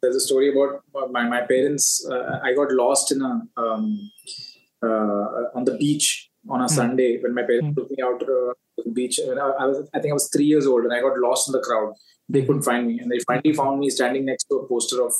[0.00, 1.86] there's a story about my my parents.
[2.10, 3.32] Uh, I got lost in a
[3.62, 4.10] um,
[4.82, 5.26] uh,
[5.58, 8.54] on the beach on a Sunday when my parents took me out to the,
[8.92, 9.18] beach.
[9.18, 11.52] I, I was, I think I was three years old, and I got lost in
[11.52, 11.94] the crowd.
[12.28, 15.14] They couldn't find me, and they finally found me standing next to a poster of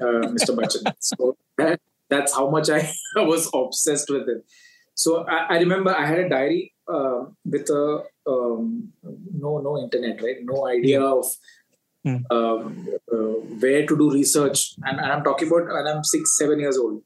[0.00, 0.56] uh, Mr.
[0.56, 0.92] Bachchan.
[1.00, 4.44] so that, that's how much I was obsessed with it.
[4.94, 10.22] So I, I remember I had a diary uh, with a um, no no internet,
[10.22, 10.36] right?
[10.42, 11.26] No idea of
[12.06, 12.18] Hmm.
[12.30, 13.16] um, uh,
[13.62, 17.02] where to do research, and, and I'm talking about when I'm six seven years old.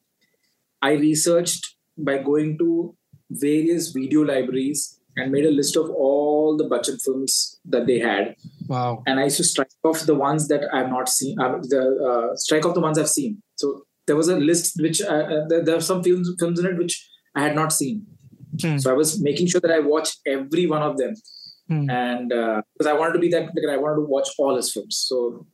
[0.83, 2.95] I researched by going to
[3.31, 8.35] various video libraries and made a list of all the Bachchan films that they had,
[8.69, 9.03] Wow.
[9.07, 11.39] and I used to strike off the ones that I have not seen.
[11.41, 13.43] Uh, the uh, strike off the ones I've seen.
[13.57, 16.67] So there was a list which uh, uh, there, there are some films films in
[16.67, 18.07] it which I had not seen.
[18.61, 18.79] Hmm.
[18.79, 21.15] So I was making sure that I watched every one of them,
[21.69, 21.89] Hmm.
[21.91, 24.73] and uh, because I wanted to be that, because I wanted to watch all his
[24.73, 25.05] films.
[25.09, 25.47] So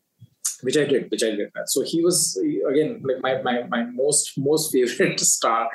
[0.63, 1.51] which I did, which I did.
[1.67, 2.19] So he was
[2.71, 5.69] again like my my, my most most favorite star,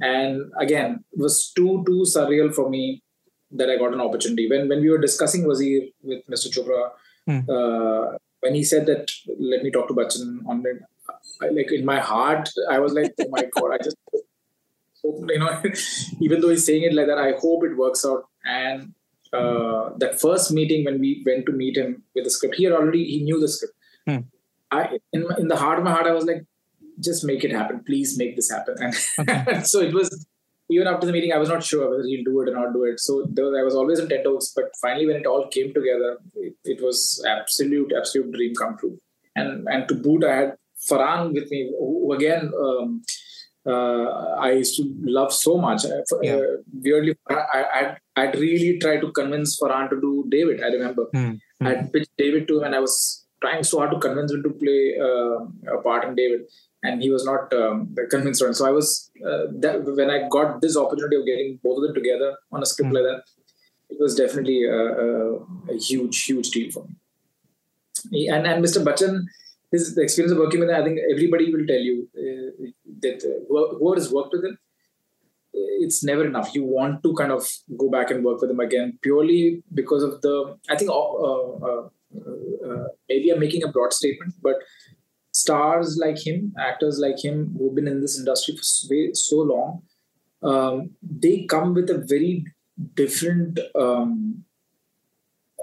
[0.00, 3.02] and again it was too too surreal for me
[3.52, 4.48] that I got an opportunity.
[4.50, 6.48] When when we were discussing Wazir with Mr.
[6.54, 6.90] Chopra,
[7.26, 7.40] Hmm.
[7.48, 10.82] uh, when he said that let me talk to Bachchan on it,
[11.40, 13.96] I, like in my heart, I was like, oh my god, I just
[15.02, 15.62] hope you know,
[16.20, 18.24] even though he's saying it like that, I hope it works out.
[18.44, 18.92] And
[19.32, 22.72] uh, that first meeting when we went to meet him with the script, he had
[22.74, 23.74] already he knew the script.
[24.06, 24.18] Hmm.
[24.70, 26.44] I in my, in the heart of my heart, I was like,
[27.00, 28.76] just make it happen, please make this happen.
[29.28, 30.26] And so it was
[30.70, 32.84] even after the meeting, I was not sure whether he'll do it or not do
[32.84, 32.98] it.
[33.00, 35.74] So there was, I was always in ten toes, but finally when it all came
[35.74, 38.98] together, it, it was absolute absolute dream come true.
[39.36, 40.54] And and to boot, I had
[40.90, 42.50] Farhan with me, who again.
[42.58, 43.02] Um,
[43.66, 44.84] uh, I used to
[45.18, 45.84] love so much.
[45.86, 46.34] Uh, Yeah.
[46.36, 50.62] uh, weirdly, I, I'd, I'd really tried to convince Farhan to do David.
[50.62, 51.30] I remember Hmm.
[51.60, 51.66] Hmm.
[51.66, 54.50] I pitched David to him, and I was trying so hard to convince him to
[54.50, 56.42] play uh, a part in David,
[56.84, 57.76] and he was not um,
[58.14, 58.42] convinced.
[58.44, 58.54] on.
[58.54, 61.94] So I was uh, that, when I got this opportunity of getting both of them
[62.00, 62.96] together on a script Hmm.
[62.96, 63.20] like that,
[63.90, 65.10] it was definitely a, a,
[65.74, 66.94] a huge, huge deal for me.
[68.10, 68.80] He- And and Mr.
[68.86, 69.14] Bachchan,
[69.74, 72.48] his experience of working with him, I think everybody will tell you uh,
[73.04, 74.58] that uh, who- whoever has worked with him,
[75.86, 76.54] it's never enough.
[76.54, 80.20] You want to kind of go back and work with him again purely because of
[80.22, 80.34] the.
[80.68, 81.00] I think uh,
[81.68, 81.88] uh,
[82.68, 84.56] uh, maybe I'm making a broad statement, but
[85.44, 88.64] stars like him, actors like him, who've been in this industry for
[89.14, 89.82] so long,
[90.42, 92.44] um, they come with a very
[92.94, 94.44] different um,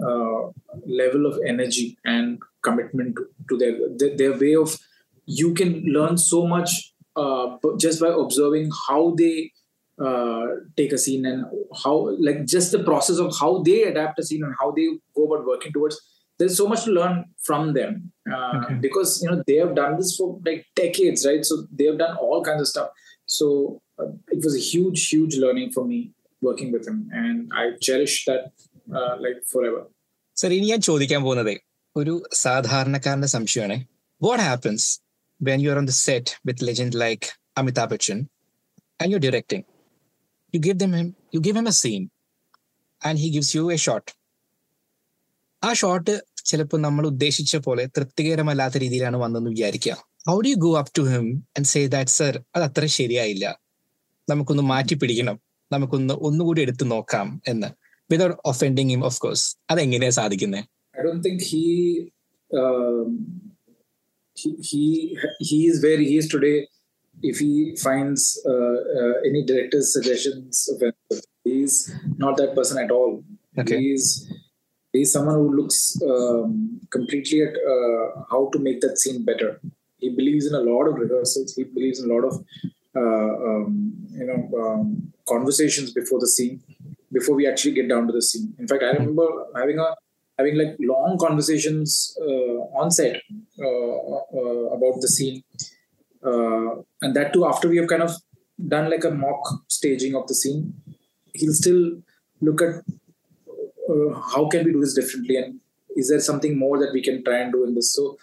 [0.09, 0.41] uh,
[0.85, 3.17] level of energy and commitment
[3.49, 3.73] to, their
[4.17, 4.77] their way of.
[5.25, 9.51] You can learn so much uh, just by observing how they
[10.03, 10.45] uh,
[10.77, 11.45] take a scene and
[11.83, 15.25] how like just the process of how they adapt a scene and how they go
[15.25, 15.99] about working towards
[16.40, 17.92] there's so much to learn from them
[18.34, 18.74] uh, Okay.
[18.86, 22.14] because you know they have done this for like decades right so they have done
[22.24, 22.88] all kinds of stuff
[23.28, 23.46] so
[24.00, 26.00] uh, it was a huge huge learning for me
[26.42, 28.42] working with him and i cherish that
[28.98, 29.82] uh, like forever
[30.36, 31.54] sir ഇനി ഞാൻ ചോദിക്കാൻ പോകുന്നത്
[31.96, 33.76] ഒരു സാധാരണക്കാരന്റെ സംശയമാണ്
[34.20, 34.86] what happens
[35.40, 37.28] when you are on the set with legend like
[37.60, 38.18] Amitabh Bachchan
[39.02, 39.64] and you directing
[40.54, 42.02] you give them him you give him A scene
[43.02, 44.10] and he gives you A shot
[45.62, 46.14] ആ shot
[46.50, 49.96] ചിലപ്പോൾ നമ്മൾ ഉദ്ദേശിച്ച പോലെ തൃപ്തികരമല്ലാത്ത രീതിയിലാണ് വന്നെന്ന് വിചാരിക്കുക
[50.28, 51.26] how do you go up to him
[51.58, 53.46] and say that sir അത് അത്ര ശരിയായില്ല
[54.28, 55.36] നമുക്കൊന്ന് മാറ്റി പിടിക്കണം
[55.70, 57.68] നമുക്കൊന്ന് ഒന്നുകൂടി എടുത്തു നോക്കാം എന്ന്
[58.10, 60.64] without offending him of course അതെങ്ങനെയാ സാധിക്കുന്നത്
[60.94, 61.64] I don't think he
[62.50, 63.08] um,
[64.36, 64.82] he he
[65.40, 66.56] he is where he is today.
[67.16, 71.22] If he finds uh, uh, any director's suggestions, offensive.
[71.44, 71.74] he's
[72.18, 73.12] not that person at all.
[73.56, 73.78] Okay.
[73.78, 74.06] He's
[74.93, 79.59] he's someone who looks um, completely at uh, how to make that scene better.
[79.97, 81.55] He believes in a lot of rehearsals.
[81.55, 82.43] He believes in a lot of
[82.95, 86.61] uh, um, you know um, conversations before the scene,
[87.11, 88.53] before we actually get down to the scene.
[88.59, 89.95] In fact, I remember having a
[90.37, 93.21] having like long conversations uh, on set
[93.59, 95.43] uh, uh, about the scene,
[96.25, 98.11] uh, and that too after we have kind of
[98.67, 100.73] done like a mock staging of the scene.
[101.33, 102.01] He'll still
[102.41, 102.83] look at
[104.33, 105.59] how can we do this differently, and
[105.95, 107.93] is there something more that we can try and do in this?
[107.93, 108.17] So,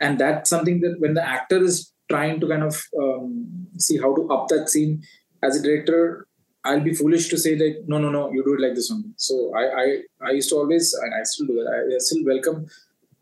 [0.00, 4.14] and that's something that when the actor is trying to kind of um, see how
[4.14, 5.02] to up that scene.
[5.42, 6.26] As a director,
[6.64, 9.14] I'll be foolish to say that no, no, no, you do it like this one.
[9.16, 9.86] So I, I,
[10.28, 11.68] I used to always, and I still do that.
[11.68, 12.66] I, I still welcome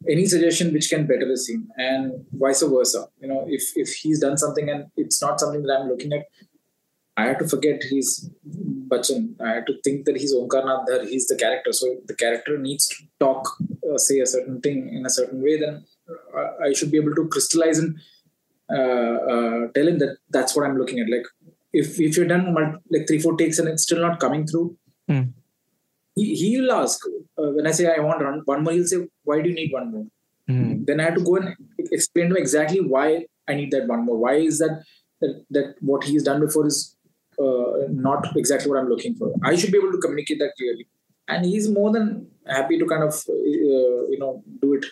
[0.08, 3.06] any suggestion which can better the scene, and vice versa.
[3.20, 6.24] You know, if if he's done something and it's not something that I'm looking at,
[7.20, 8.10] I had to forget he's
[8.90, 9.22] Bachchan.
[9.48, 11.00] I had to think that he's Omkarnath Dhar.
[11.12, 11.72] He's the character.
[11.80, 13.42] So if the character needs to talk,
[13.88, 15.74] uh, say a certain thing in a certain way, then
[16.36, 17.92] uh, I should be able to crystallize and
[18.78, 21.10] uh, uh, tell him that that's what I'm looking at.
[21.16, 21.26] Like
[21.72, 24.68] if if you've done mul- like three four takes and it's still not coming through,
[25.08, 25.22] Hmm.
[26.14, 26.98] he he'll ask
[27.38, 28.72] uh, when I say I want run, one more.
[28.78, 30.06] He'll say, "Why do you need one more?"
[30.48, 30.84] Hmm.
[30.84, 31.54] Then I have to go and
[31.98, 33.06] explain to him exactly why
[33.48, 34.18] I need that one more.
[34.26, 34.74] Why is that
[35.20, 36.96] that, that what he's done before is
[37.42, 39.32] uh, not exactly what I'm looking for?
[39.42, 40.86] I should be able to communicate that clearly,
[41.28, 44.84] and he's more than happy to kind of uh, you know do it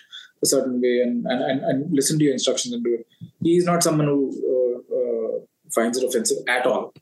[0.43, 3.07] a certain way and, and and listen to your instructions and do it.
[3.43, 4.21] He's not someone who
[4.55, 5.41] uh, uh,
[5.75, 6.93] finds it offensive at all.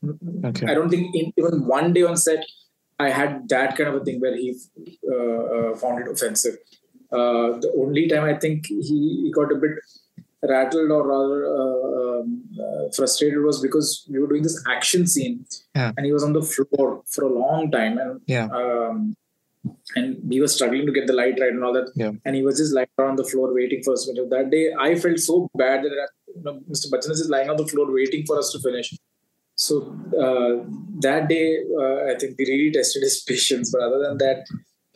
[0.45, 0.67] Okay.
[0.67, 2.43] I don't think in, even one day on set
[2.99, 4.55] I had that kind of a thing where he
[5.09, 6.57] uh, uh, found it offensive.
[7.11, 8.77] Uh, the only time I think he,
[9.23, 9.71] he got a bit
[10.43, 15.45] rattled or rather uh, um, uh, frustrated was because we were doing this action scene
[15.75, 15.91] Yeah.
[15.97, 18.47] and he was on the floor for a long time and Yeah.
[18.59, 19.15] um,
[19.95, 22.11] and we were struggling to get the light right and all that Yeah.
[22.23, 24.29] and he was just lying on the floor waiting for us to finish.
[24.29, 26.87] That day I felt so bad that you know, Mr.
[26.91, 28.95] Bachchan is lying on the floor waiting for us to finish.
[29.55, 29.75] So
[30.23, 30.63] uh,
[30.99, 33.71] that day, uh, I think we really tested his patience.
[33.71, 34.45] But other than that,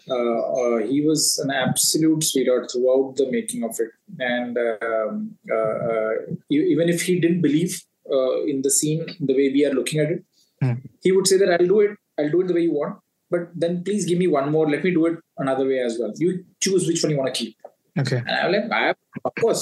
[0.09, 3.91] uh, uh, he was an absolute sweetheart throughout the making of it.
[4.19, 6.11] And um, uh, uh,
[6.49, 10.11] even if he didn't believe uh, in the scene the way we are looking at
[10.11, 10.23] it,
[10.61, 10.73] Hmm.
[11.01, 11.97] he would say that I'll do it.
[12.19, 12.99] I'll do it the way you want.
[13.31, 14.69] But then please give me one more.
[14.69, 16.11] Let me do it another way as well.
[16.17, 17.55] You choose which one you want to keep.
[17.97, 18.17] Okay.
[18.17, 18.93] And I'm like, I,
[19.25, 19.61] of course.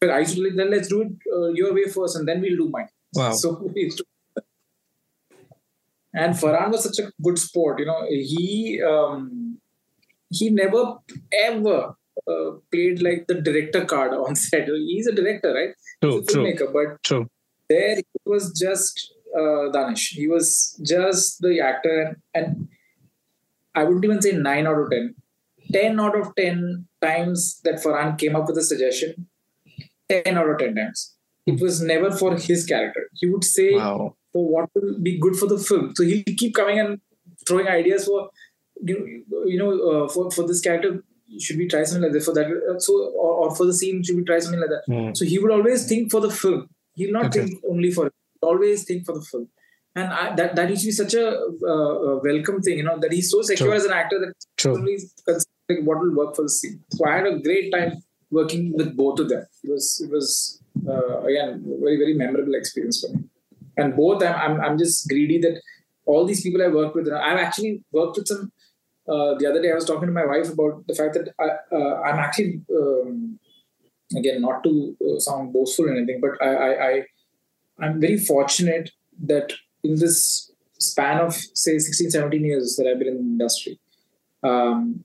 [0.00, 2.68] But I should then let's do it uh, your way first, and then we'll do
[2.70, 2.88] mine.
[3.14, 3.32] Wow.
[3.34, 4.04] So we used to-
[6.14, 7.78] and Farhan was such a good sport.
[7.80, 9.58] You know, he um,
[10.30, 10.96] he never
[11.32, 11.94] ever
[12.28, 14.68] uh, played like the director card on set.
[14.68, 15.70] He's a director, right?
[16.02, 16.20] True.
[16.20, 16.68] He's a True.
[16.72, 17.30] but True.
[17.68, 20.10] there he was just uh, Danish.
[20.10, 22.68] He was just the actor, and, and
[23.74, 25.14] I wouldn't even say nine out of ten.
[25.72, 29.28] Ten out of ten times that Farhan came up with a suggestion,
[30.08, 31.14] ten out of ten times.
[31.46, 33.08] It was never for his character.
[33.14, 34.16] He would say Wow.
[34.32, 35.92] For what will be good for the film.
[35.96, 37.00] So he'll keep coming and
[37.46, 38.30] throwing ideas for
[38.82, 41.02] you know, you know uh, for for this character.
[41.38, 42.46] Should we try something like this for that?
[42.46, 44.84] Uh, So or, or for the scene, should we try something like that?
[44.92, 45.14] Hmm.
[45.14, 46.68] So he would always think for the film.
[46.94, 47.44] He'll not Okay.
[47.46, 48.12] think only for it.
[48.42, 49.48] Always think for the film.
[49.94, 51.24] And I, that that used to be such a,
[51.72, 53.76] uh, welcome thing, you know, that he's so secure True.
[53.76, 54.74] as an actor that True.
[54.76, 56.80] only considering what will work for the scene.
[56.90, 59.44] So I had a great time working with both of them.
[59.64, 63.24] It was it was uh, again very very memorable experience for me.
[63.80, 65.60] And both I'm I'm, I'm just greedy that
[66.06, 67.08] all these people I work with.
[67.12, 68.52] I've actually worked with some.
[69.08, 71.76] Uh, the other day I was talking to my wife about the fact that I,
[71.76, 73.38] uh, I'm actually um,
[74.16, 77.02] again not to uh, sound boastful or anything, but I, I, I
[77.80, 78.90] I'm very fortunate
[79.24, 83.80] that in this span of say 16, 17 years that I've been in the industry,
[84.42, 85.04] um,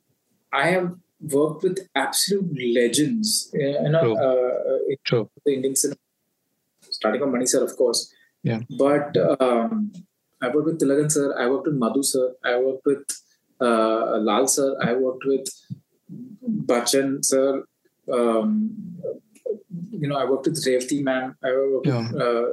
[0.54, 3.50] I have worked with absolute legends.
[3.54, 4.18] You know, True.
[4.18, 5.30] uh, in True.
[5.46, 6.00] the Indian cinema,
[6.90, 8.14] starting from Mani sir, of course.
[8.50, 8.62] Yeah.
[8.86, 9.92] But um,
[10.42, 11.28] I worked with Thilakan sir.
[11.44, 12.26] I worked with Madhu sir.
[12.52, 13.06] I worked with
[13.68, 14.70] uh, Lal sir.
[14.88, 15.48] I worked with
[16.72, 17.64] Bachchan sir.
[18.12, 18.52] Um,
[19.92, 21.36] you know, I worked with Revati ma'am.
[21.44, 22.02] I worked Yeah.
[22.12, 22.46] with uh,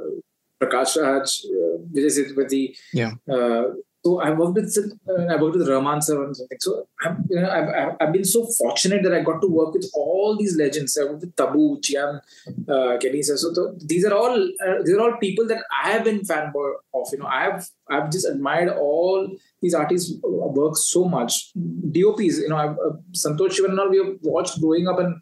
[0.61, 2.63] Prakash Raj, uh, Vijay Sethupathi.
[3.01, 3.13] Yeah.
[3.37, 3.63] Uh,
[4.05, 6.57] so I worked with uh, I worked with Rahman sir and something.
[6.59, 9.73] So I'm, you know, I've, I've, I've been so fortunate that I got to work
[9.73, 10.97] with all these legends.
[11.01, 12.19] I worked with Tabu, Chiyaan,
[12.67, 13.37] uh, Kenny sir.
[13.37, 16.73] So th- these are all uh, these are all people that I have been fanboy
[16.93, 17.07] of.
[17.13, 19.29] You know, I have I've just admired all
[19.61, 21.51] these artists' work so much.
[21.55, 25.15] DOPs, you know, I've, uh, Santosh Sivan and all we have watched growing up and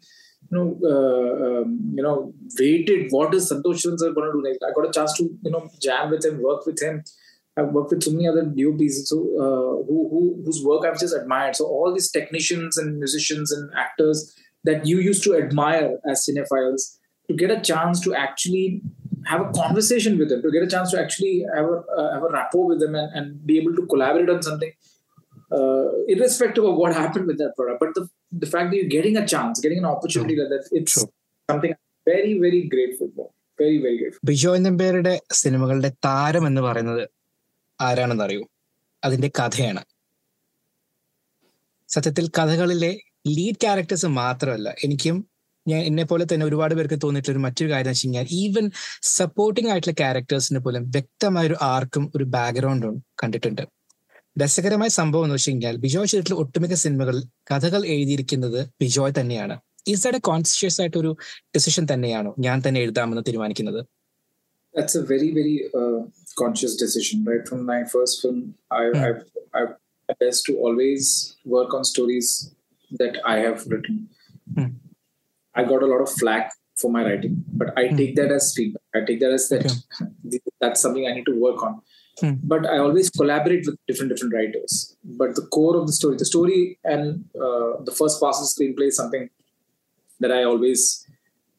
[0.50, 3.10] you know, uh, um, you know, waited.
[3.10, 4.58] What is Santosh Sivan sir going to do next?
[4.68, 7.04] I got a chance to you know jam with him, work with him.
[7.57, 11.15] I've worked with so many other DOPs, so uh, who, who whose work I've just
[11.15, 11.55] admired.
[11.55, 14.19] So all these technicians and musicians and actors
[14.63, 18.81] that you used to admire as cinephiles, to get a chance to actually
[19.25, 22.23] have a conversation with them, to get a chance to actually have a uh, have
[22.29, 24.71] a rapport with them and, and be able to collaborate on something,
[25.51, 27.79] uh, irrespective of what happened with that product.
[27.79, 28.07] But the
[28.43, 31.09] the fact that you're getting a chance, getting an opportunity like that, it's True.
[31.49, 33.27] something I'm very very grateful for.
[33.63, 34.21] Very very grateful.
[34.29, 37.03] Bijo നമ്പ്യാരുടെ സിനിമകളുടെ താരം എന്ന് പറയുന്നത്
[37.80, 38.44] ആരാണെന്ന് അറിയൂ
[39.04, 39.82] അതിന്റെ കഥയാണ്.
[41.88, 42.92] സത്യത്തിൽ കഥകളിലെ
[43.26, 45.16] ലീഡ് ക്യാരക്ടേഴ്സ് മാത്രമല്ല എനിക്കും
[45.66, 48.70] ഞാൻ എന്നെ പോലെ തന്നെ ഒരുപാട് പേർക്ക് തോന്നിയിട്ടുള്ള ഒരു മറ്റൊരു കാര്യം വെച്ച് കഴിഞ്ഞാൽ ഈവൻ
[49.02, 53.62] സപ്പോർട്ടിംഗ് ആയിട്ടുള്ള ക്യാരക്ടേഴ്സിന് പോലും വ്യക്തമായ ഒരു ആർക്കും ഒരു ബാക്ക്ഗ്രൗണ്ടും കണ്ടിട്ടുണ്ട്.
[54.42, 59.56] രസകരമായ സംഭവം എന്ന് വെച്ച് കഴിഞ്ഞാൽ ബിജോയ് ചെയ്തിട്ടുള്ള ഒട്ടുമിക്ക സിനിമകളിൽ കഥകൾ എഴുതിയിരിക്കുന്നത് ബിജോയ് തന്നെയാണ്.
[59.88, 61.10] ഇസ് ദാറ്റ് എ കോൺഷ്യസ് ആയിട്ട് ഒരു
[61.56, 63.80] ഡിസിഷൻ തന്നെയാണോ ഞാൻ തന്നെ എഴുതാമെന്ന് തീരുമാനിക്കുന്നത്.
[64.74, 66.04] That's a very, very uh,
[66.36, 67.24] conscious decision.
[67.24, 69.04] Right from my first film, I, Hmm.
[69.04, 69.74] I've, I've
[70.20, 72.54] best to always work on stories
[72.92, 74.08] that I have written.
[74.54, 74.66] Hmm.
[75.54, 77.96] I got a lot of flack for my writing, but I Hmm.
[77.96, 78.82] take that as feedback.
[78.94, 79.72] I take that as that
[80.60, 81.80] that's something I need to work on.
[82.20, 82.34] Hmm.
[82.42, 84.96] But I always collaborate with different different writers.
[85.04, 88.52] But the core of the story, the story and uh, the first pass of the
[88.54, 89.30] screenplay is something
[90.20, 91.06] that I always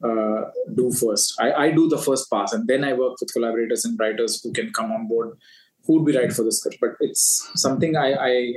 [0.03, 1.35] uh, do first.
[1.39, 4.51] I, I, do the first pass, and then I work with collaborators and writers who
[4.51, 5.37] can come on board,
[5.85, 6.77] who would be right for the script.
[6.81, 8.53] But it's something I I,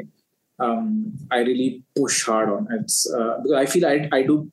[0.59, 2.67] um, I really push hard on.
[2.71, 4.51] It's uh, because I feel I I do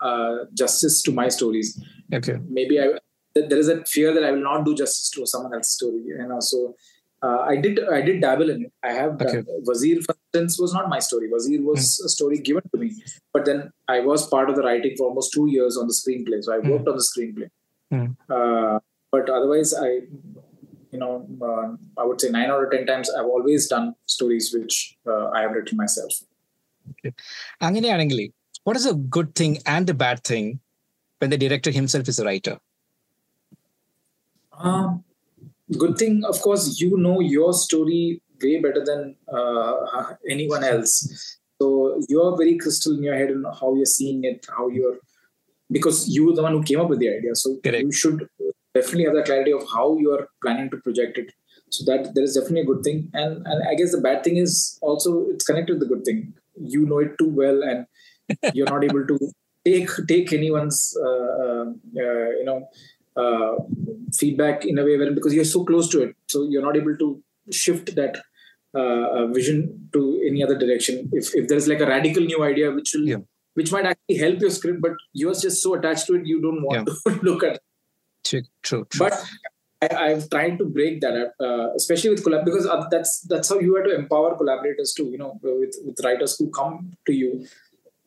[0.00, 1.82] uh, justice to my stories.
[2.12, 2.38] Okay.
[2.48, 2.92] Maybe I
[3.34, 6.26] there is a fear that I will not do justice to someone else's story, you
[6.28, 6.40] know.
[6.40, 6.76] So
[7.21, 8.71] uh, I did I did dabble in it.
[8.89, 9.37] I have done.
[9.69, 11.27] Wazir, for instance, was not my story.
[11.35, 12.89] Wazir was a story given to me,
[13.33, 13.59] but then
[13.95, 16.39] I was part of the writing for almost two years on the screenplay.
[16.47, 17.49] So I worked on the screenplay.
[17.91, 18.07] Hmm.
[18.37, 18.75] Uh,
[19.15, 19.89] but otherwise, I,
[20.93, 21.13] you know,
[21.49, 21.67] uh,
[22.01, 24.75] I would say nine out of ten times I've always done stories which
[25.11, 26.15] uh, I have written myself.
[27.67, 28.19] അങ്ങനെയാണെങ്കിൽ
[28.67, 30.49] what is A good thing and the bad thing
[31.21, 32.55] when the director himself is A writer
[34.53, 34.85] Um,
[35.78, 41.38] good thing, of course, you know your story way better than uh, anyone else.
[41.60, 44.98] So you're very crystal in your head and how you're seeing it, how you're
[45.70, 47.34] because you were the one who came up with the idea.
[47.34, 47.82] So Correct.
[47.82, 48.26] you should
[48.74, 51.32] definitely have the clarity of how you're planning to project it.
[51.70, 53.10] So that there is definitely a good thing.
[53.14, 56.34] And and I guess the bad thing is also it's connected to the good thing.
[56.56, 57.86] You know it too well and
[58.54, 59.18] you're not able to
[59.64, 61.64] take take anyone's uh, uh,
[62.04, 62.68] uh, you know
[63.16, 63.52] uh,
[64.14, 66.96] feedback in a way where because you're so close to it, so you're not able
[66.96, 68.16] to shift that
[68.74, 68.78] uh,
[69.18, 71.08] uh, vision to any other direction.
[71.12, 73.18] If if there's like a radical new idea which will Yeah.
[73.54, 76.62] which might actually help your script, but you're just so attached to it, you don't
[76.62, 77.56] want to look at.
[77.56, 77.62] it.
[78.24, 79.08] True, true, true.
[79.08, 79.24] But
[79.82, 83.48] I, I've tried to break that up, uh, especially with collab because uh, that's that's
[83.48, 85.06] how you have to empower collaborators too.
[85.10, 87.46] You know, with with writers who come to you.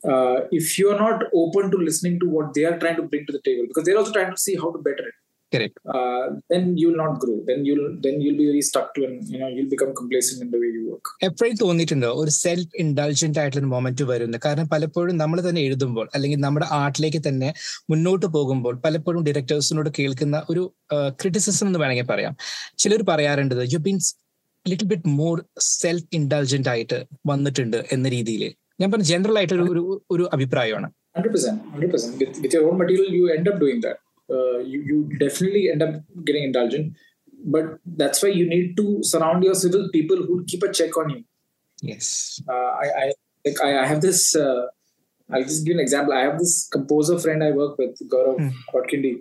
[0.05, 3.33] Uh, if you're not open to listening to what they are trying to bring to
[3.33, 5.15] the table, because they're also trying to see how to better it,
[5.51, 5.75] Correct.
[5.95, 7.35] uh, then you'll not grow.
[7.47, 10.49] Then you'll then you'll be very stuck to, and you know, you'll become complacent in
[10.53, 11.05] the way you work.
[11.27, 16.67] എപ്പോഴും തോന്നിയിട്ടുണ്ടോ ഒരു self ഇൻഡൾജന്റ് ആയിട്ടുള്ള moment വരുന്നത് കാരണം പലപ്പോഴും നമ്മൾ തന്നെ എഴുതുമ്പോൾ അല്ലെങ്കിൽ നമ്മുടെ
[16.81, 17.49] ആർട്ടിലേക്ക് തന്നെ
[17.93, 20.63] മുന്നോട്ട് പോകുമ്പോൾ പലപ്പോഴും ഡയറക്ടേഴ്സിനോട് കേൾക്കുന്ന ഒരു
[21.21, 22.35] ക്രിറ്റിസിസം എന്ന് വേണമെങ്കിൽ പറയാം
[22.83, 23.99] ചിലർ പറയാറുണ്ട് you been
[24.65, 25.37] little bit more
[25.73, 26.99] self indulgent ആയിട്ട്
[27.31, 28.45] വന്നിട്ടുണ്ട് എന്ന രീതിയിൽ
[28.80, 32.12] ഞാൻ പറഞ്ഞ ജനറൽ ആയിട്ട് ഒരു ഒരു- ഒരു അഭിപ്രായമാണ് Hundred percent, hundred percent.
[32.20, 33.96] With with your own material, you end up doing that.
[34.28, 35.92] Uh, you you definitely end up
[36.26, 36.84] getting indulgent,
[37.54, 37.66] but
[38.00, 41.20] that's why you need to surround yourself with people who keep a check on you.
[41.82, 42.12] Yes
[42.54, 43.06] Uh, I I
[43.44, 44.20] like I, I have this.
[44.44, 44.60] Uh,
[45.28, 46.14] I'll just give an example.
[46.20, 48.52] I have this composer friend I work with, Gaurav Hmm.
[48.72, 49.12] Kotkindi,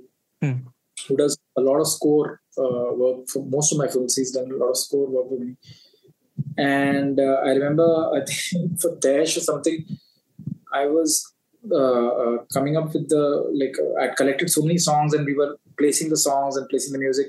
[0.42, 0.56] Hmm.
[0.98, 4.16] who does a lot of score uh, work for most of my films.
[4.22, 5.54] He's done a lot of score work with me.
[6.57, 9.85] and uh, I remember, I think for Taish or something,
[10.73, 11.33] I was
[11.71, 15.35] uh, uh, coming up with the like uh, I'd collected so many songs and we
[15.35, 17.27] were placing the songs and placing the music.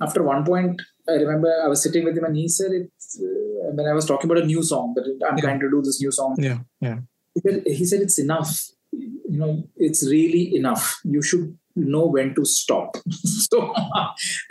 [0.00, 3.70] After one point, I remember I was sitting with him and he said it's uh,
[3.72, 5.42] when I was talking about a new song that I'm Yeah.
[5.42, 6.36] trying to do this new song.
[6.38, 6.98] Yeah, yeah.
[7.34, 8.68] He said, he said it's enough.
[8.92, 11.00] You know, it's really enough.
[11.04, 12.96] You should know when to stop.
[13.10, 13.72] so,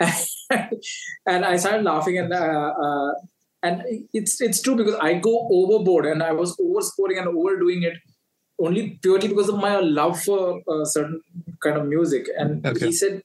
[1.26, 3.12] and I started laughing and uh, uh,
[3.62, 7.94] and it's it's true because I go overboard and I was overscoring and overdoing it
[8.60, 11.20] only purely because of my love for a certain
[11.62, 12.26] kind of music.
[12.36, 12.86] And Okay.
[12.86, 13.22] he said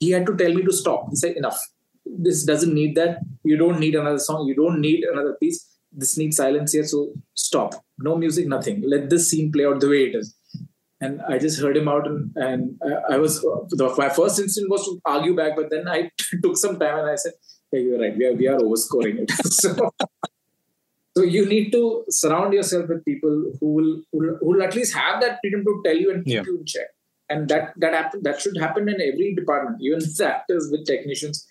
[0.00, 1.08] he had to tell me to stop.
[1.10, 1.58] He said enough.
[2.06, 3.18] This doesn't need that.
[3.44, 4.46] You don't need another song.
[4.46, 5.66] You don't need another piece.
[5.92, 6.84] This needs silence here.
[6.84, 7.74] So stop.
[7.98, 8.46] No music.
[8.46, 8.82] Nothing.
[8.86, 10.34] Let this scene play out the way it is.
[11.00, 14.70] And I just heard him out, and, and I, I was the, my first instinct
[14.70, 16.10] was to argue back, but then I
[16.42, 17.32] took some time and I said,
[17.74, 18.16] "Yeah, you're right.
[18.16, 19.30] We are we are overscoring it."
[19.60, 19.74] so,
[21.16, 25.20] so you need to surround yourself with people who will who will, at least have
[25.20, 26.42] that freedom to tell you and keep Yeah.
[26.46, 26.88] you in check.
[27.30, 31.46] And that that happen, that should happen in every department, even with actors, with technicians,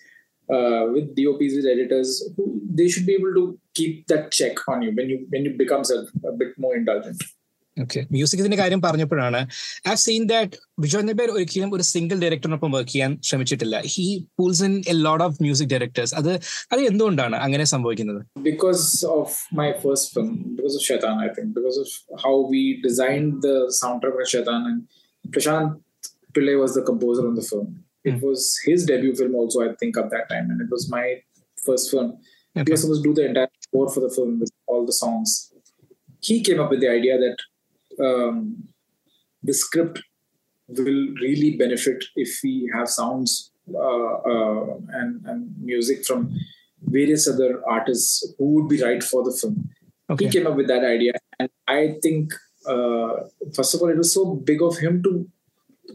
[0.52, 2.12] uh, with DOPs, with editors.
[2.36, 5.54] Who, they should be able to keep that check on you when you when you
[5.64, 7.22] become self, a bit more indulgent.
[7.77, 9.39] Okay മ്യൂസിക്കിന്റെ കാര്യം പറഞ്ഞപ്പോഴാണ്
[9.91, 14.05] I seen that Bijoy നബേർ ഒരിക്കലും ഒരു single ഡയറക്ടറിനൊപ്പം work ചെയ്യാൻ ശ്രമിച്ചിട്ടില്ല he
[14.39, 16.31] pulls in a lot of music directors അത്
[16.73, 18.85] അത് എന്തുകൊണ്ടാണ് അങ്ങനെ സംഭവിക്കുന്നത് because
[19.17, 19.29] of
[19.61, 21.89] my first film, because of Shaitan, I think, because of
[22.23, 24.79] how we designed the soundtrack for Shaitan, and
[25.25, 25.69] Prashant
[26.35, 27.67] Pillai was the composer on the film.
[28.05, 31.05] It was his debut film, also, I think, at that time, and it was my
[31.57, 32.09] first film.
[32.55, 32.71] He Okay.
[32.73, 35.29] was supposed to do the entire score for the film with all the songs.
[36.23, 37.37] He came up with the idea that
[38.02, 38.64] um,
[39.42, 40.02] the script
[40.68, 46.34] will really benefit if we have sounds uh, uh, and, and music from
[46.82, 49.68] various other artists who would be right for the film.
[50.10, 50.26] Okay.
[50.26, 52.32] He came up with that idea, and I think
[52.66, 53.24] uh,
[53.54, 55.26] first of all, it was so big of him to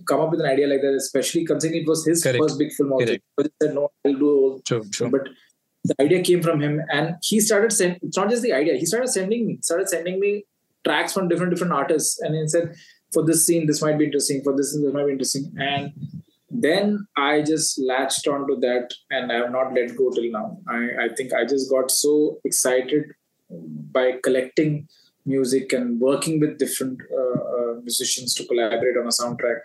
[0.08, 2.40] come up with an idea like that, especially considering it was his Correct.
[2.40, 2.94] first big film.
[2.94, 5.10] Also, but he said no, I'll do all True, true.
[5.10, 5.30] but
[5.84, 8.86] the idea came from him and he started send it's not just the idea he
[8.86, 10.44] started sending me started sending me
[10.86, 12.74] tracks from different different artists and he said
[13.14, 14.42] for this scene this might be interesting.
[14.44, 15.52] For this this might be interesting.
[15.58, 15.94] And
[16.52, 20.58] then i just latched onto that and i have not let go till now.
[20.68, 23.04] I i think i just got so excited
[23.50, 24.88] by collecting
[25.26, 27.40] music and working with different uh,
[27.84, 29.60] musicians to collaborate on a soundtrack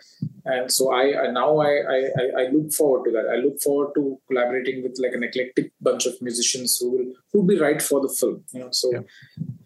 [0.46, 1.98] and so I, I now I, I
[2.40, 3.26] I- look forward to that.
[3.34, 7.40] I look forward to collaborating with like an eclectic bunch of musicians who will who
[7.40, 8.44] will be right for the film.
[8.52, 9.00] You know, so Yeah.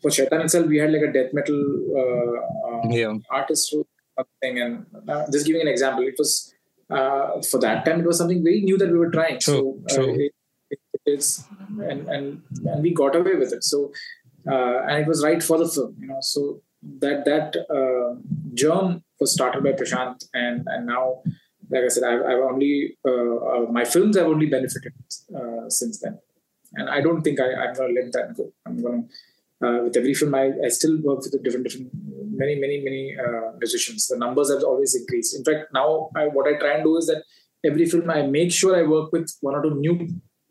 [0.03, 1.59] for Shaitan itself, we had like a death metal
[2.03, 3.15] uh, uh, Yeah.
[3.31, 3.87] artist who
[4.43, 6.55] thing, and uh, just giving an example, it was
[6.91, 9.39] uh, for that time it was something very new that we were trying.
[9.41, 10.13] True, so true.
[10.13, 10.33] Uh, it,
[10.71, 11.45] it, it's
[11.91, 13.65] and and and we got away with it.
[13.65, 13.93] So
[14.51, 15.97] uh, and it was right for the film.
[16.01, 16.63] You know, so
[17.01, 18.11] that that uh,
[18.55, 21.23] germ was started by Prashant, and and now,
[21.71, 24.95] like I said, I've, I've only uh, uh, my films have only benefited
[25.39, 26.19] uh, since then,
[26.75, 28.53] and I don't think I, I'm going to let that go.
[28.67, 29.09] I'm going to.
[29.61, 31.91] Uh, with every film, I, I still work with different, different,
[32.31, 34.07] many, many, many uh, musicians.
[34.07, 35.37] The numbers have always increased.
[35.37, 37.25] In fact, now I, what I try and do is that
[37.65, 39.95] every film I make sure I work with one or two new.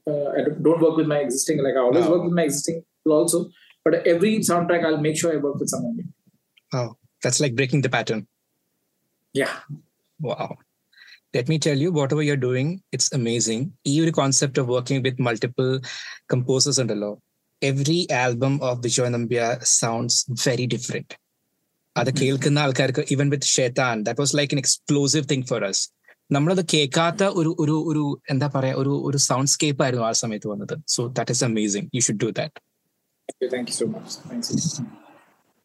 [0.06, 1.64] Uh, I don't- work with my existing.
[1.64, 2.12] Like I always Wow.
[2.16, 3.50] work with my existing also,
[3.86, 6.04] but every soundtrack I'll make sure I work with someone new.
[6.72, 8.28] Oh, that's like breaking the pattern.
[9.36, 9.54] Yeah.
[10.20, 10.58] Wow.
[11.34, 13.74] Let me tell you, whatever you're doing, it's amazing.
[13.84, 15.80] Even the concept of working with multiple
[16.28, 17.18] composers under law.
[17.62, 21.10] Every album of Bejoy sounds very different.
[21.96, 25.82] അത് കേൾക്കുന്ന ആൾക്കാർക്ക് even with Shaitan that was like an explosive thing for us
[26.32, 30.76] നമ്മളത് കേൾക്കാത്ത ഒരു ഒരു ഒരു എന്താ പറയാ ഒരു ഒരു സൗണ്ട് സ്കേപ്പ് ആയിരുന്നു ആ സമയത്ത് വന്നത്
[30.96, 34.58] so that is amazing you should do that so much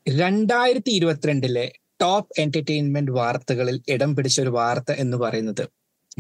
[0.07, 1.66] രണ്ടായിരത്തി ഇരുപത്തിരണ്ടിലെ
[2.00, 5.64] ടോപ്പ് എന്റർടൈൻമെന്റ് വാർത്തകളിൽ ഇടം പിടിച്ച ഒരു വാർത്ത എന്ന് പറയുന്നത്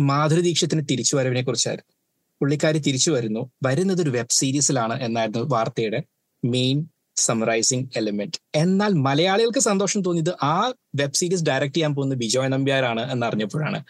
[0.00, 1.92] മാധുരി ദീക്ഷത്തിന് തിരിച്ചുവരവിനെ കുറിച്ചായിരുന്നു
[2.40, 6.00] പുള്ളിക്കാരി തിരിച്ചു വരുന്നു വരുന്നത് ഒരു വെബ് സീരീസിലാണ് എന്നായിരുന്നു വാർത്തയുടെ
[6.42, 6.78] മെയിൻ
[7.16, 10.56] സമറൈസിംഗ് എലിമെന്റ് എന്നാൽ മലയാളികൾക്ക് സന്തോഷം തോന്നിയത് ആ
[10.94, 13.80] വെബ് സീരീസ് ഡയറക്ട് ചെയ്യാൻ പോകുന്നത് ബിജോയ് നമ്പ്യാരാണ് എന്ന് അറിഞ്ഞപ്പോഴാണ്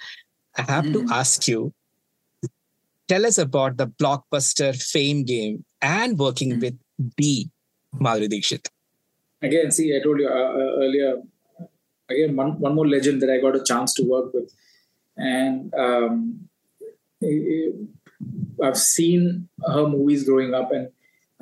[0.54, 1.60] I have to ask you
[3.08, 3.86] tell about the
[4.32, 5.54] blockbuster fame game
[5.92, 6.80] and working with
[7.18, 7.34] be
[7.92, 8.64] Madhuri Dixit.
[9.42, 11.22] Again, see, I told you uh, uh, earlier.
[12.08, 14.52] Again, one, one more legend that I got a chance to work with,
[15.16, 16.48] and um,
[18.62, 20.88] I've seen her movies growing up, and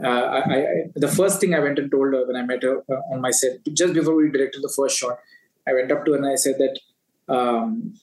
[0.02, 2.82] uh, I, I, the first thing I went and told her when I met her
[2.90, 5.18] uh, on my set, just before we directed the first shot,
[5.66, 6.78] I went up to her and I said that
[7.32, 7.94] um,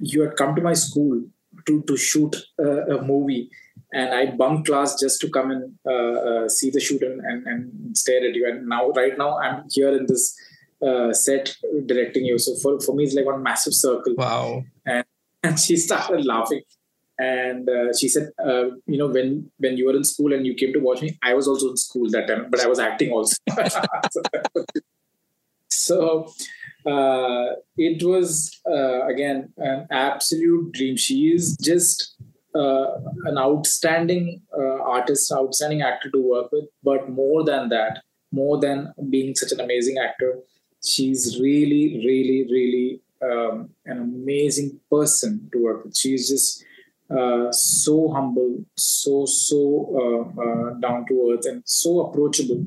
[0.00, 1.22] you had come to my school
[1.66, 3.50] to to shoot uh, a movie,
[3.92, 7.46] and I bunked class just to come and uh, uh, see the shoot and, and,
[7.46, 8.48] and stare at you.
[8.48, 10.36] And now, right now, I'm here in this
[10.84, 11.56] uh, set
[11.86, 12.38] directing you.
[12.38, 14.14] So for, for me, it's like one massive circle.
[14.16, 14.64] Wow.
[14.84, 15.04] And
[15.58, 16.62] she started laughing.
[17.18, 20.54] And uh, she said, uh, you know, when when you were in school and you
[20.54, 23.10] came to watch me, I was also in school that time, but I was acting
[23.10, 23.36] also.
[25.70, 26.30] so
[26.84, 27.46] uh,
[27.78, 30.98] it was uh, again an absolute dream.
[30.98, 32.15] She is just
[32.62, 32.86] uh,
[33.24, 36.66] an outstanding uh, artist, outstanding actor to work with.
[36.82, 38.02] But more than that,
[38.32, 40.38] more than being such an amazing actor,
[40.84, 45.96] she's really, really, really um, an amazing person to work with.
[45.96, 46.64] She's just
[47.16, 49.60] uh, so humble, so so
[50.02, 52.64] uh, uh, down to earth, and so approachable.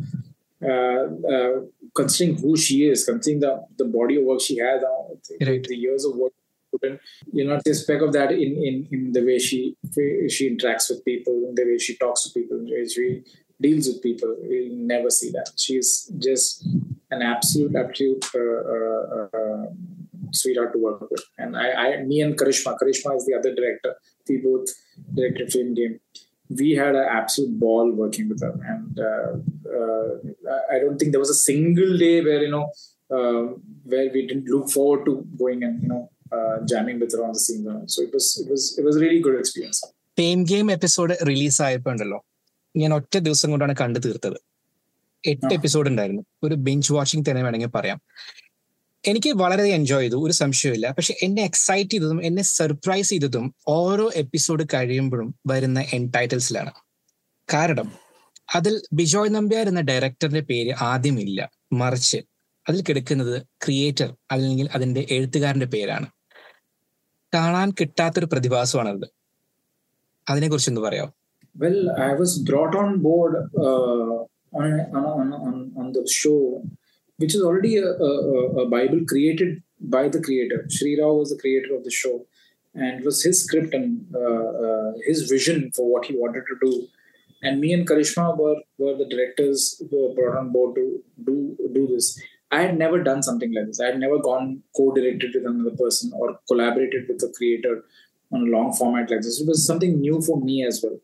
[0.61, 1.61] Uh, uh,
[1.95, 5.63] considering who she is, considering the, the body of work she has, the, Right.
[5.63, 6.33] the years of work
[7.31, 9.75] you know, a speck of that in, in, in the way she
[10.29, 13.23] she interacts with people, in the way she talks to people, in the way she
[13.61, 14.35] deals with people.
[14.41, 15.51] We'll never see that.
[15.57, 16.65] She's just
[17.11, 19.65] an absolute, absolute uh, uh, uh,
[20.31, 21.23] sweetheart to work with.
[21.37, 23.95] And I, I, me and Karishma, Karishma is the other director.
[24.27, 24.69] We both
[25.13, 25.99] directed Fame Game.
[26.49, 29.37] We had an absolute ball working with her, and uh,
[29.71, 32.71] uh, I don't think there was a single day where you know
[33.11, 33.53] uh,
[33.83, 37.29] where we didn't look forward to going and you know uh, jamming with her on
[37.29, 37.79] the scene.
[37.81, 39.79] So it was it was it was a really good experience.
[40.17, 42.25] Fame game episode release ആയപ്പോ ഉണ്ടല്ലോ
[42.77, 44.37] ഞാൻ ഒറ്റ ദിവസം കൊണ്ടാണ് കണ്ടു തീർത്തത്.
[45.25, 45.53] എട്ട്.
[45.53, 46.23] Episode ഉണ്ടായിരുന്നു.
[46.43, 48.01] ഒരു ബെഞ്ച് വാച്ചിങ് തന്നെ വേണമെങ്കിൽ പറയാം.
[49.07, 50.25] എനിക്ക് വളരെ എൻജോയ് ചെയ്തു.
[50.25, 56.71] ഒരു സംശയമില്ല പക്ഷെ എന്നെ എക്സൈറ്റ് ചെയ്തതും എന്നെ സർപ്രൈസ് ചെയ്തതും ഓരോ എപ്പിസോഡ് കഴിയുമ്പോഴും വരുന്ന എൻ ടൈറ്റിൽസിലാണ്
[57.53, 57.91] കാരണം
[58.55, 61.51] അതിൽ ബിജോയ് നമ്പ്യാർ എന്ന ഡയറക്ടറിന്റെ പേര് ആദ്യമില്ല.
[61.73, 62.17] മറിച്ച്
[62.69, 66.07] അതിൽ കിടക്കുന്നത് ക്രിയേറ്റർ അല്ലെങ്കിൽ അതിന്റെ എഴുത്തുകാരന്റെ പേരാണ്.
[71.59, 73.33] Well, I was brought on board
[74.57, 75.17] well I was
[75.81, 76.41] on the show
[77.21, 77.89] which is already a,
[78.61, 79.49] a, bible created
[79.95, 82.13] by the creator Sri Rao was the creator of the show
[82.73, 83.87] and it was his script and
[84.23, 86.87] uh, uh, his vision for what he wanted to do.
[87.41, 91.57] And me and Karishma were, were the directors who were brought on board to do
[91.73, 92.07] do this.
[92.51, 93.79] I had never done something like this.
[93.79, 97.83] I had never gone co-directed with another person or collaborated with a creator
[98.31, 99.39] on a long format like this.
[99.39, 100.99] It was something new for me as well.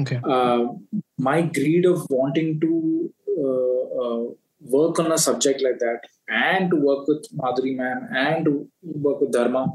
[0.00, 0.20] Okay.
[0.22, 0.74] Uh,
[1.18, 4.24] my greed of wanting to uh, uh,
[4.60, 9.20] work on a subject like that and to work with Madhuri ma'am and to work
[9.20, 9.72] with Dharma,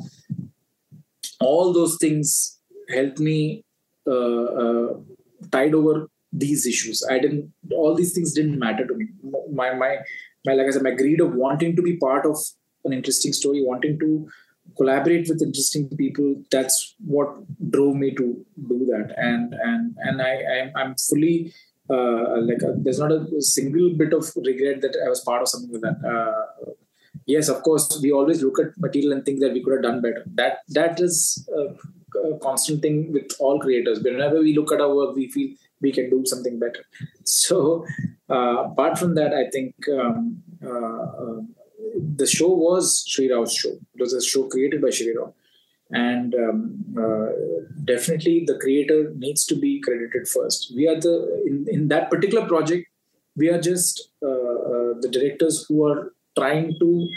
[1.40, 2.60] all those things
[2.90, 3.64] helped me
[4.08, 4.94] uh, uh,
[5.52, 7.06] tide over these issues.
[7.10, 7.52] I didn't.
[7.72, 9.08] All these things didn't matter to me.
[9.52, 9.98] My my
[10.46, 12.38] my, like I said, my greed of wanting to be part of
[12.84, 14.28] an interesting story, wanting to
[14.78, 17.30] collaborate with interesting people that's what
[17.70, 19.14] drove me to do that.
[19.18, 21.54] And and and i i'm, I'm fully
[21.90, 25.48] uh, like uh there's not a single bit of regret that i was part of
[25.48, 26.00] something like that.
[26.14, 26.72] Uh,
[27.26, 30.02] yes of course we always look at material and think that we could have done
[30.02, 30.24] better.
[30.34, 34.00] That that is a, a constant thing with all creators.
[34.02, 36.84] Whenever we look at our work we feel we can do something better.
[37.24, 37.86] So
[38.30, 41.42] uh, apart from that i think um, uh, uh,
[42.16, 43.70] the show was Sri Rao's show.
[43.70, 45.34] It was a show created by Sri Rao.
[45.92, 47.28] And um, uh,
[47.84, 50.74] definitely the creator needs to be credited first.
[50.76, 52.88] We are the, in, in that particular project,
[53.36, 57.10] we are just uh, uh, the directors who are trying to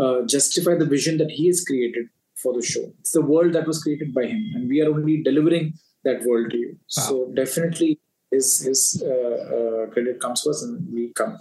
[0.00, 2.92] uh, justify the vision that he has created for the show.
[3.00, 6.50] It's the world that was created by him, and we are only delivering that world
[6.50, 6.78] to you.
[6.86, 7.98] So definitely
[8.36, 8.82] his, his
[9.12, 11.34] uh, uh, credit comes first, and we come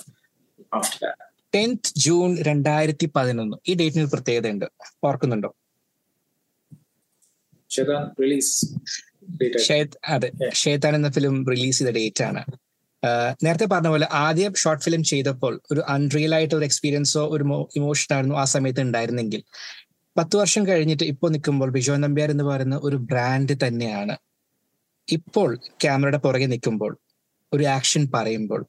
[0.79, 1.17] after that.
[1.55, 4.65] Tenth June രണ്ടായിരത്തി പതിനൊന്ന് ഈ ഡേറ്റിന് ഒരു പ്രത്യേകതയുണ്ട്.
[5.03, 5.49] ഓർക്കുന്നുണ്ടോ?
[7.71, 8.51] Shaitan release
[9.39, 9.57] date.
[9.67, 10.29] Sheth അതെ.
[10.53, 12.43] ഷേത്താൻ എന്ന film release ചെയ്ത ഡേറ്റ് ആണ്.
[13.43, 17.43] നേരത്തെ പറഞ്ഞ പോലെ ആദ്യം ഷോർട്ട് ഫിലിം ചെയ്തപ്പോൾ ഒരു അൺറിയൽ ആയിട്ട് ഒരു എക്സ്പീരിയൻസോ ഒരു
[17.75, 19.43] ഇമോഷൻ ആയിരുന്നു ആ സമയത്ത് ഉണ്ടായിരുന്നെങ്കിൽ.
[20.17, 24.15] പത്ത് വർഷം കഴിഞ്ഞിട്ട് ഇപ്പോൾ നിൽക്കുമ്പോൾ ബിജോ നമ്പ്യാർ എന്ന് പറയുന്ന ഒരു ബ്രാൻഡ് തന്നെയാണ്
[25.08, 25.50] ഇപ്പോൾ
[25.82, 26.92] ക്യാമറയുടെ പുറകെ നിൽക്കുമ്പോൾ
[27.52, 28.62] ഒരു ആക്ഷൻ പറയുമ്പോൾ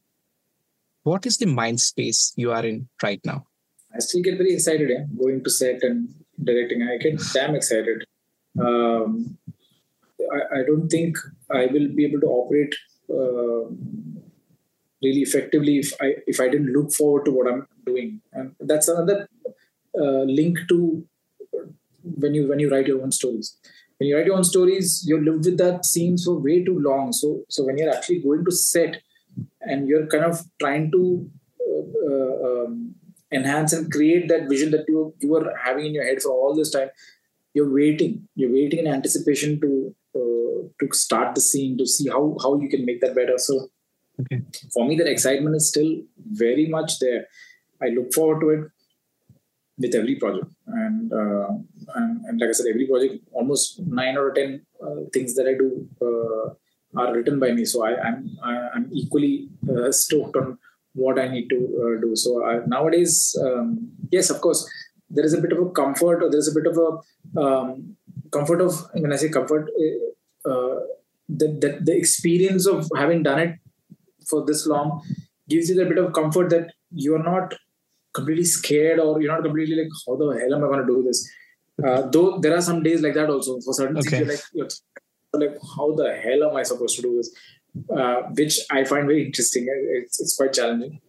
[1.05, 3.37] what is the mind space you are in right now
[3.93, 5.97] I still get very excited, yeah, going to set and
[6.41, 6.81] directing.
[6.83, 7.97] I get damn excited.
[8.55, 9.37] Um,
[10.19, 11.17] I, I don't think
[11.51, 12.73] I will be able to operate
[13.09, 13.63] uh,
[15.01, 18.87] really effectively if I if I didn't look forward to what I'm doing, and that's
[18.87, 19.17] another
[19.93, 20.79] uh, link to
[22.03, 23.49] when you when you write your own stories.
[23.98, 27.12] When you write your own stories, you live with that scene for way too long.
[27.12, 29.00] So so when you're actually going to set
[29.62, 31.30] and you're kind of trying to
[31.60, 32.94] uh, uh, um,
[33.32, 36.54] enhance and create that vision that you you were having in your head for all
[36.54, 36.88] this time
[37.54, 39.70] you're waiting you're waiting in anticipation to
[40.20, 43.68] uh, to start the scene to see how how you can make that better so
[44.20, 44.40] Okay.
[44.72, 45.90] for me that excitement is still
[46.42, 47.26] very much there
[47.82, 48.62] i look forward to it
[49.78, 50.46] with every project
[50.82, 51.48] and uh,
[51.96, 55.54] and, and like i said every project almost 9 or 10 uh, things that i
[55.62, 55.68] do
[56.06, 56.46] uh,
[57.00, 58.20] are written by me so i i'm
[58.50, 59.34] I, i'm equally
[59.72, 60.58] uh, stoked on
[60.96, 62.16] what I need to uh, do.
[62.16, 64.68] So I, nowadays, um, yes, of course,
[65.10, 67.96] there is a bit of a comfort, or there is a bit of a um,
[68.32, 69.70] comfort of when I say comfort,
[70.44, 70.80] uh,
[71.28, 73.54] the the experience of having done it
[74.28, 75.02] for this long
[75.48, 77.54] gives you a bit of comfort that you are not
[78.18, 81.02] completely scared or you're not completely like how the hell am I going to do
[81.08, 81.20] this.
[81.86, 84.10] Uh, though there are some days like that also for certain Okay.
[84.10, 87.30] things you're like you're like how the hell am I supposed to do this
[87.98, 89.66] uh, which I find very interesting.
[89.98, 91.00] It's, it's quite challenging.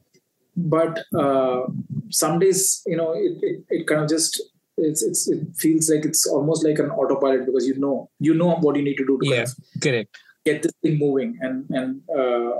[0.57, 1.61] But uh,
[2.09, 4.41] some days, you know, it, it, it kind of just
[4.77, 8.55] it's, it's it feels like it's almost like an autopilot because you know you know
[8.65, 9.43] what you need to do to kind Yeah.
[9.43, 12.51] of correct get this thing moving and and uh,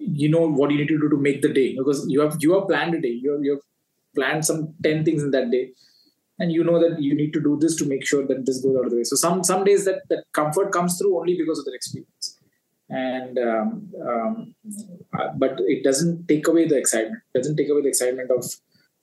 [0.00, 1.74] you know what you need to do to make the day.
[1.76, 3.18] Because you have you have planned a day.
[3.22, 3.60] You have, you have
[4.14, 5.70] planned some 10 things in that day.
[6.38, 8.76] And you know that you need to do this to make sure that this goes
[8.76, 9.04] out of the way.
[9.04, 12.38] So some some days that that comfort comes through only because of that experience.
[12.90, 14.54] And um, um,
[15.18, 17.22] uh, but it doesn't take away the excitement.
[17.34, 18.44] It doesn't take away the excitement of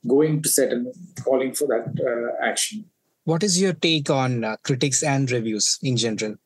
[0.06, 2.84] going to set and calling for that uh, action.
[3.24, 6.36] What is your take on uh, critics and reviews in general?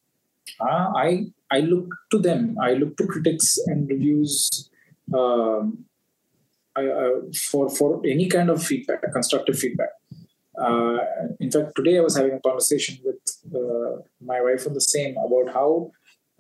[0.60, 2.56] Uh, I I look to them.
[2.60, 4.70] I look to critics and reviews
[5.14, 5.84] um,
[6.76, 6.84] I,
[7.34, 9.90] for for any kind of feedback, constructive feedback.
[10.60, 10.98] Uh,
[11.40, 13.20] in fact, today I was having a conversation with
[13.54, 15.92] uh, my wife on the same about how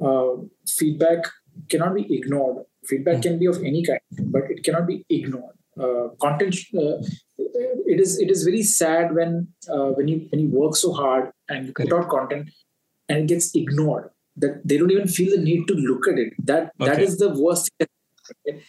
[0.04, 1.24] uh, feedback
[1.68, 2.64] cannot be ignored.
[2.84, 4.00] Feedback can be of any kind,
[4.32, 5.54] but it cannot be ignored.
[5.78, 6.98] Uh, content uh,
[7.38, 11.30] it is it is very sad when uh, when you when you work so hard
[11.48, 12.50] and you put out content
[13.08, 16.34] and it gets ignored that they don't even feel the need to look at it
[16.52, 16.90] that okay.
[16.90, 18.60] that is the worst thing.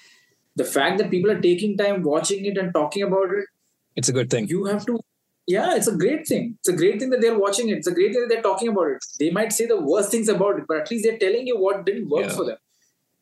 [0.55, 3.45] the fact that people are taking time watching it and talking about it
[3.95, 4.99] it's a good thing you have to
[5.47, 7.97] yeah it's a great thing it's a great thing that they're watching it it's a
[7.99, 10.65] great thing that they're talking about it they might say the worst things about it
[10.67, 12.35] but at least they're telling you what didn't work yeah.
[12.39, 12.57] for them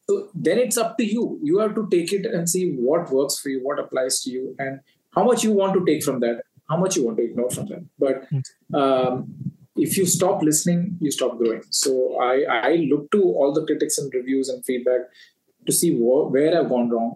[0.10, 1.40] so then it's up to you.
[1.44, 4.56] You have to take it and see what works for you, what applies to you,
[4.58, 4.80] and
[5.14, 7.68] how much you want to take from that, how much you want to ignore from
[7.68, 7.86] that.
[8.00, 9.36] But um,
[9.77, 11.63] if you stop listening, you stop growing.
[11.73, 11.91] So
[12.23, 15.03] I, I look to all the critics and reviews and feedback
[15.67, 17.11] to see wh- where I've gone wrong,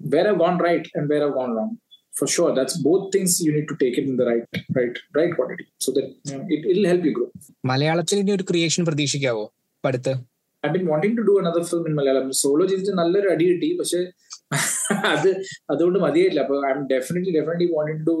[0.00, 1.72] where I've gone right, and where I've gone wrong.
[2.14, 5.32] For sure, that's both things you need to take it in the right, right, right
[5.34, 7.28] quantity, so that you know, it, it'll help you grow.
[7.70, 9.44] മലയാളത്തിൽ ഇനി ഒരു creation പ്രതീക്ഷിക്കാവോ
[9.84, 10.12] അടുത്ത്
[10.64, 14.00] I been wanting to do another film in Malayalam solo ചെയ്തിട്ട് നല്ലൊരു അടി കിട്ടി പക്ഷെ
[15.12, 15.30] അത്
[15.72, 18.16] അതുകൊണ്ട് മതിയായില്ല അപ്പൊ I M definitely definitely wanting to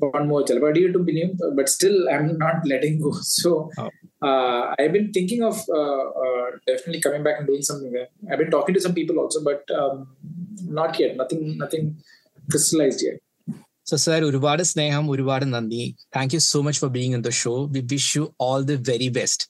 [0.00, 3.50] one more ചിലപ്പോൾ അടി കിട്ടും പിന്നെയും but still I am not letting go so
[4.82, 5.62] I been thinking of
[6.68, 9.64] definitely coming back and doing something I been talking to some people also but
[10.80, 11.88] not yet nothing nothing
[12.44, 13.22] crystallised yet
[13.86, 15.84] so sir ഒരുപാട് സ്നേഹം ഒരുപാട് നന്ദി
[16.16, 19.10] thank you so much for being in the show we wish you all the very
[19.20, 19.44] best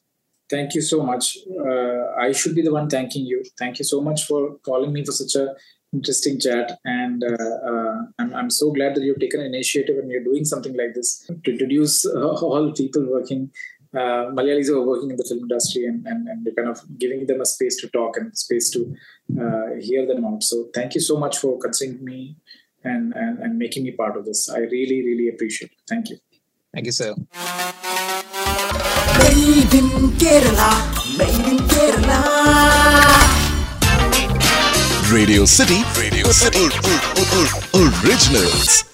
[0.51, 1.25] Thank you so much.
[1.61, 3.39] Uh, I should be the one thanking you.
[3.59, 5.47] Thank you so much for calling me for such a
[5.94, 6.80] interesting chat.
[6.86, 10.76] And uh, uh, I'm, I'm so glad that you've taken initiative and you're doing something
[10.76, 13.52] like this to introduce all people working,
[13.94, 17.42] Malayalis who are working in the film industry and, and, and kind of giving them
[17.42, 18.96] a space to talk and space to
[19.80, 20.44] hear them out.
[20.44, 22.38] So thank you so much for considering me
[22.84, 24.50] and, and, and making me part of this.
[24.50, 25.78] I really, really appreciate it.
[25.90, 26.18] Thank you.
[26.74, 27.14] Thank you, sir.
[29.20, 33.21] Made in Kerala, made in Kerala.
[35.12, 36.70] Radio City, Radio City,
[37.74, 38.91] originals.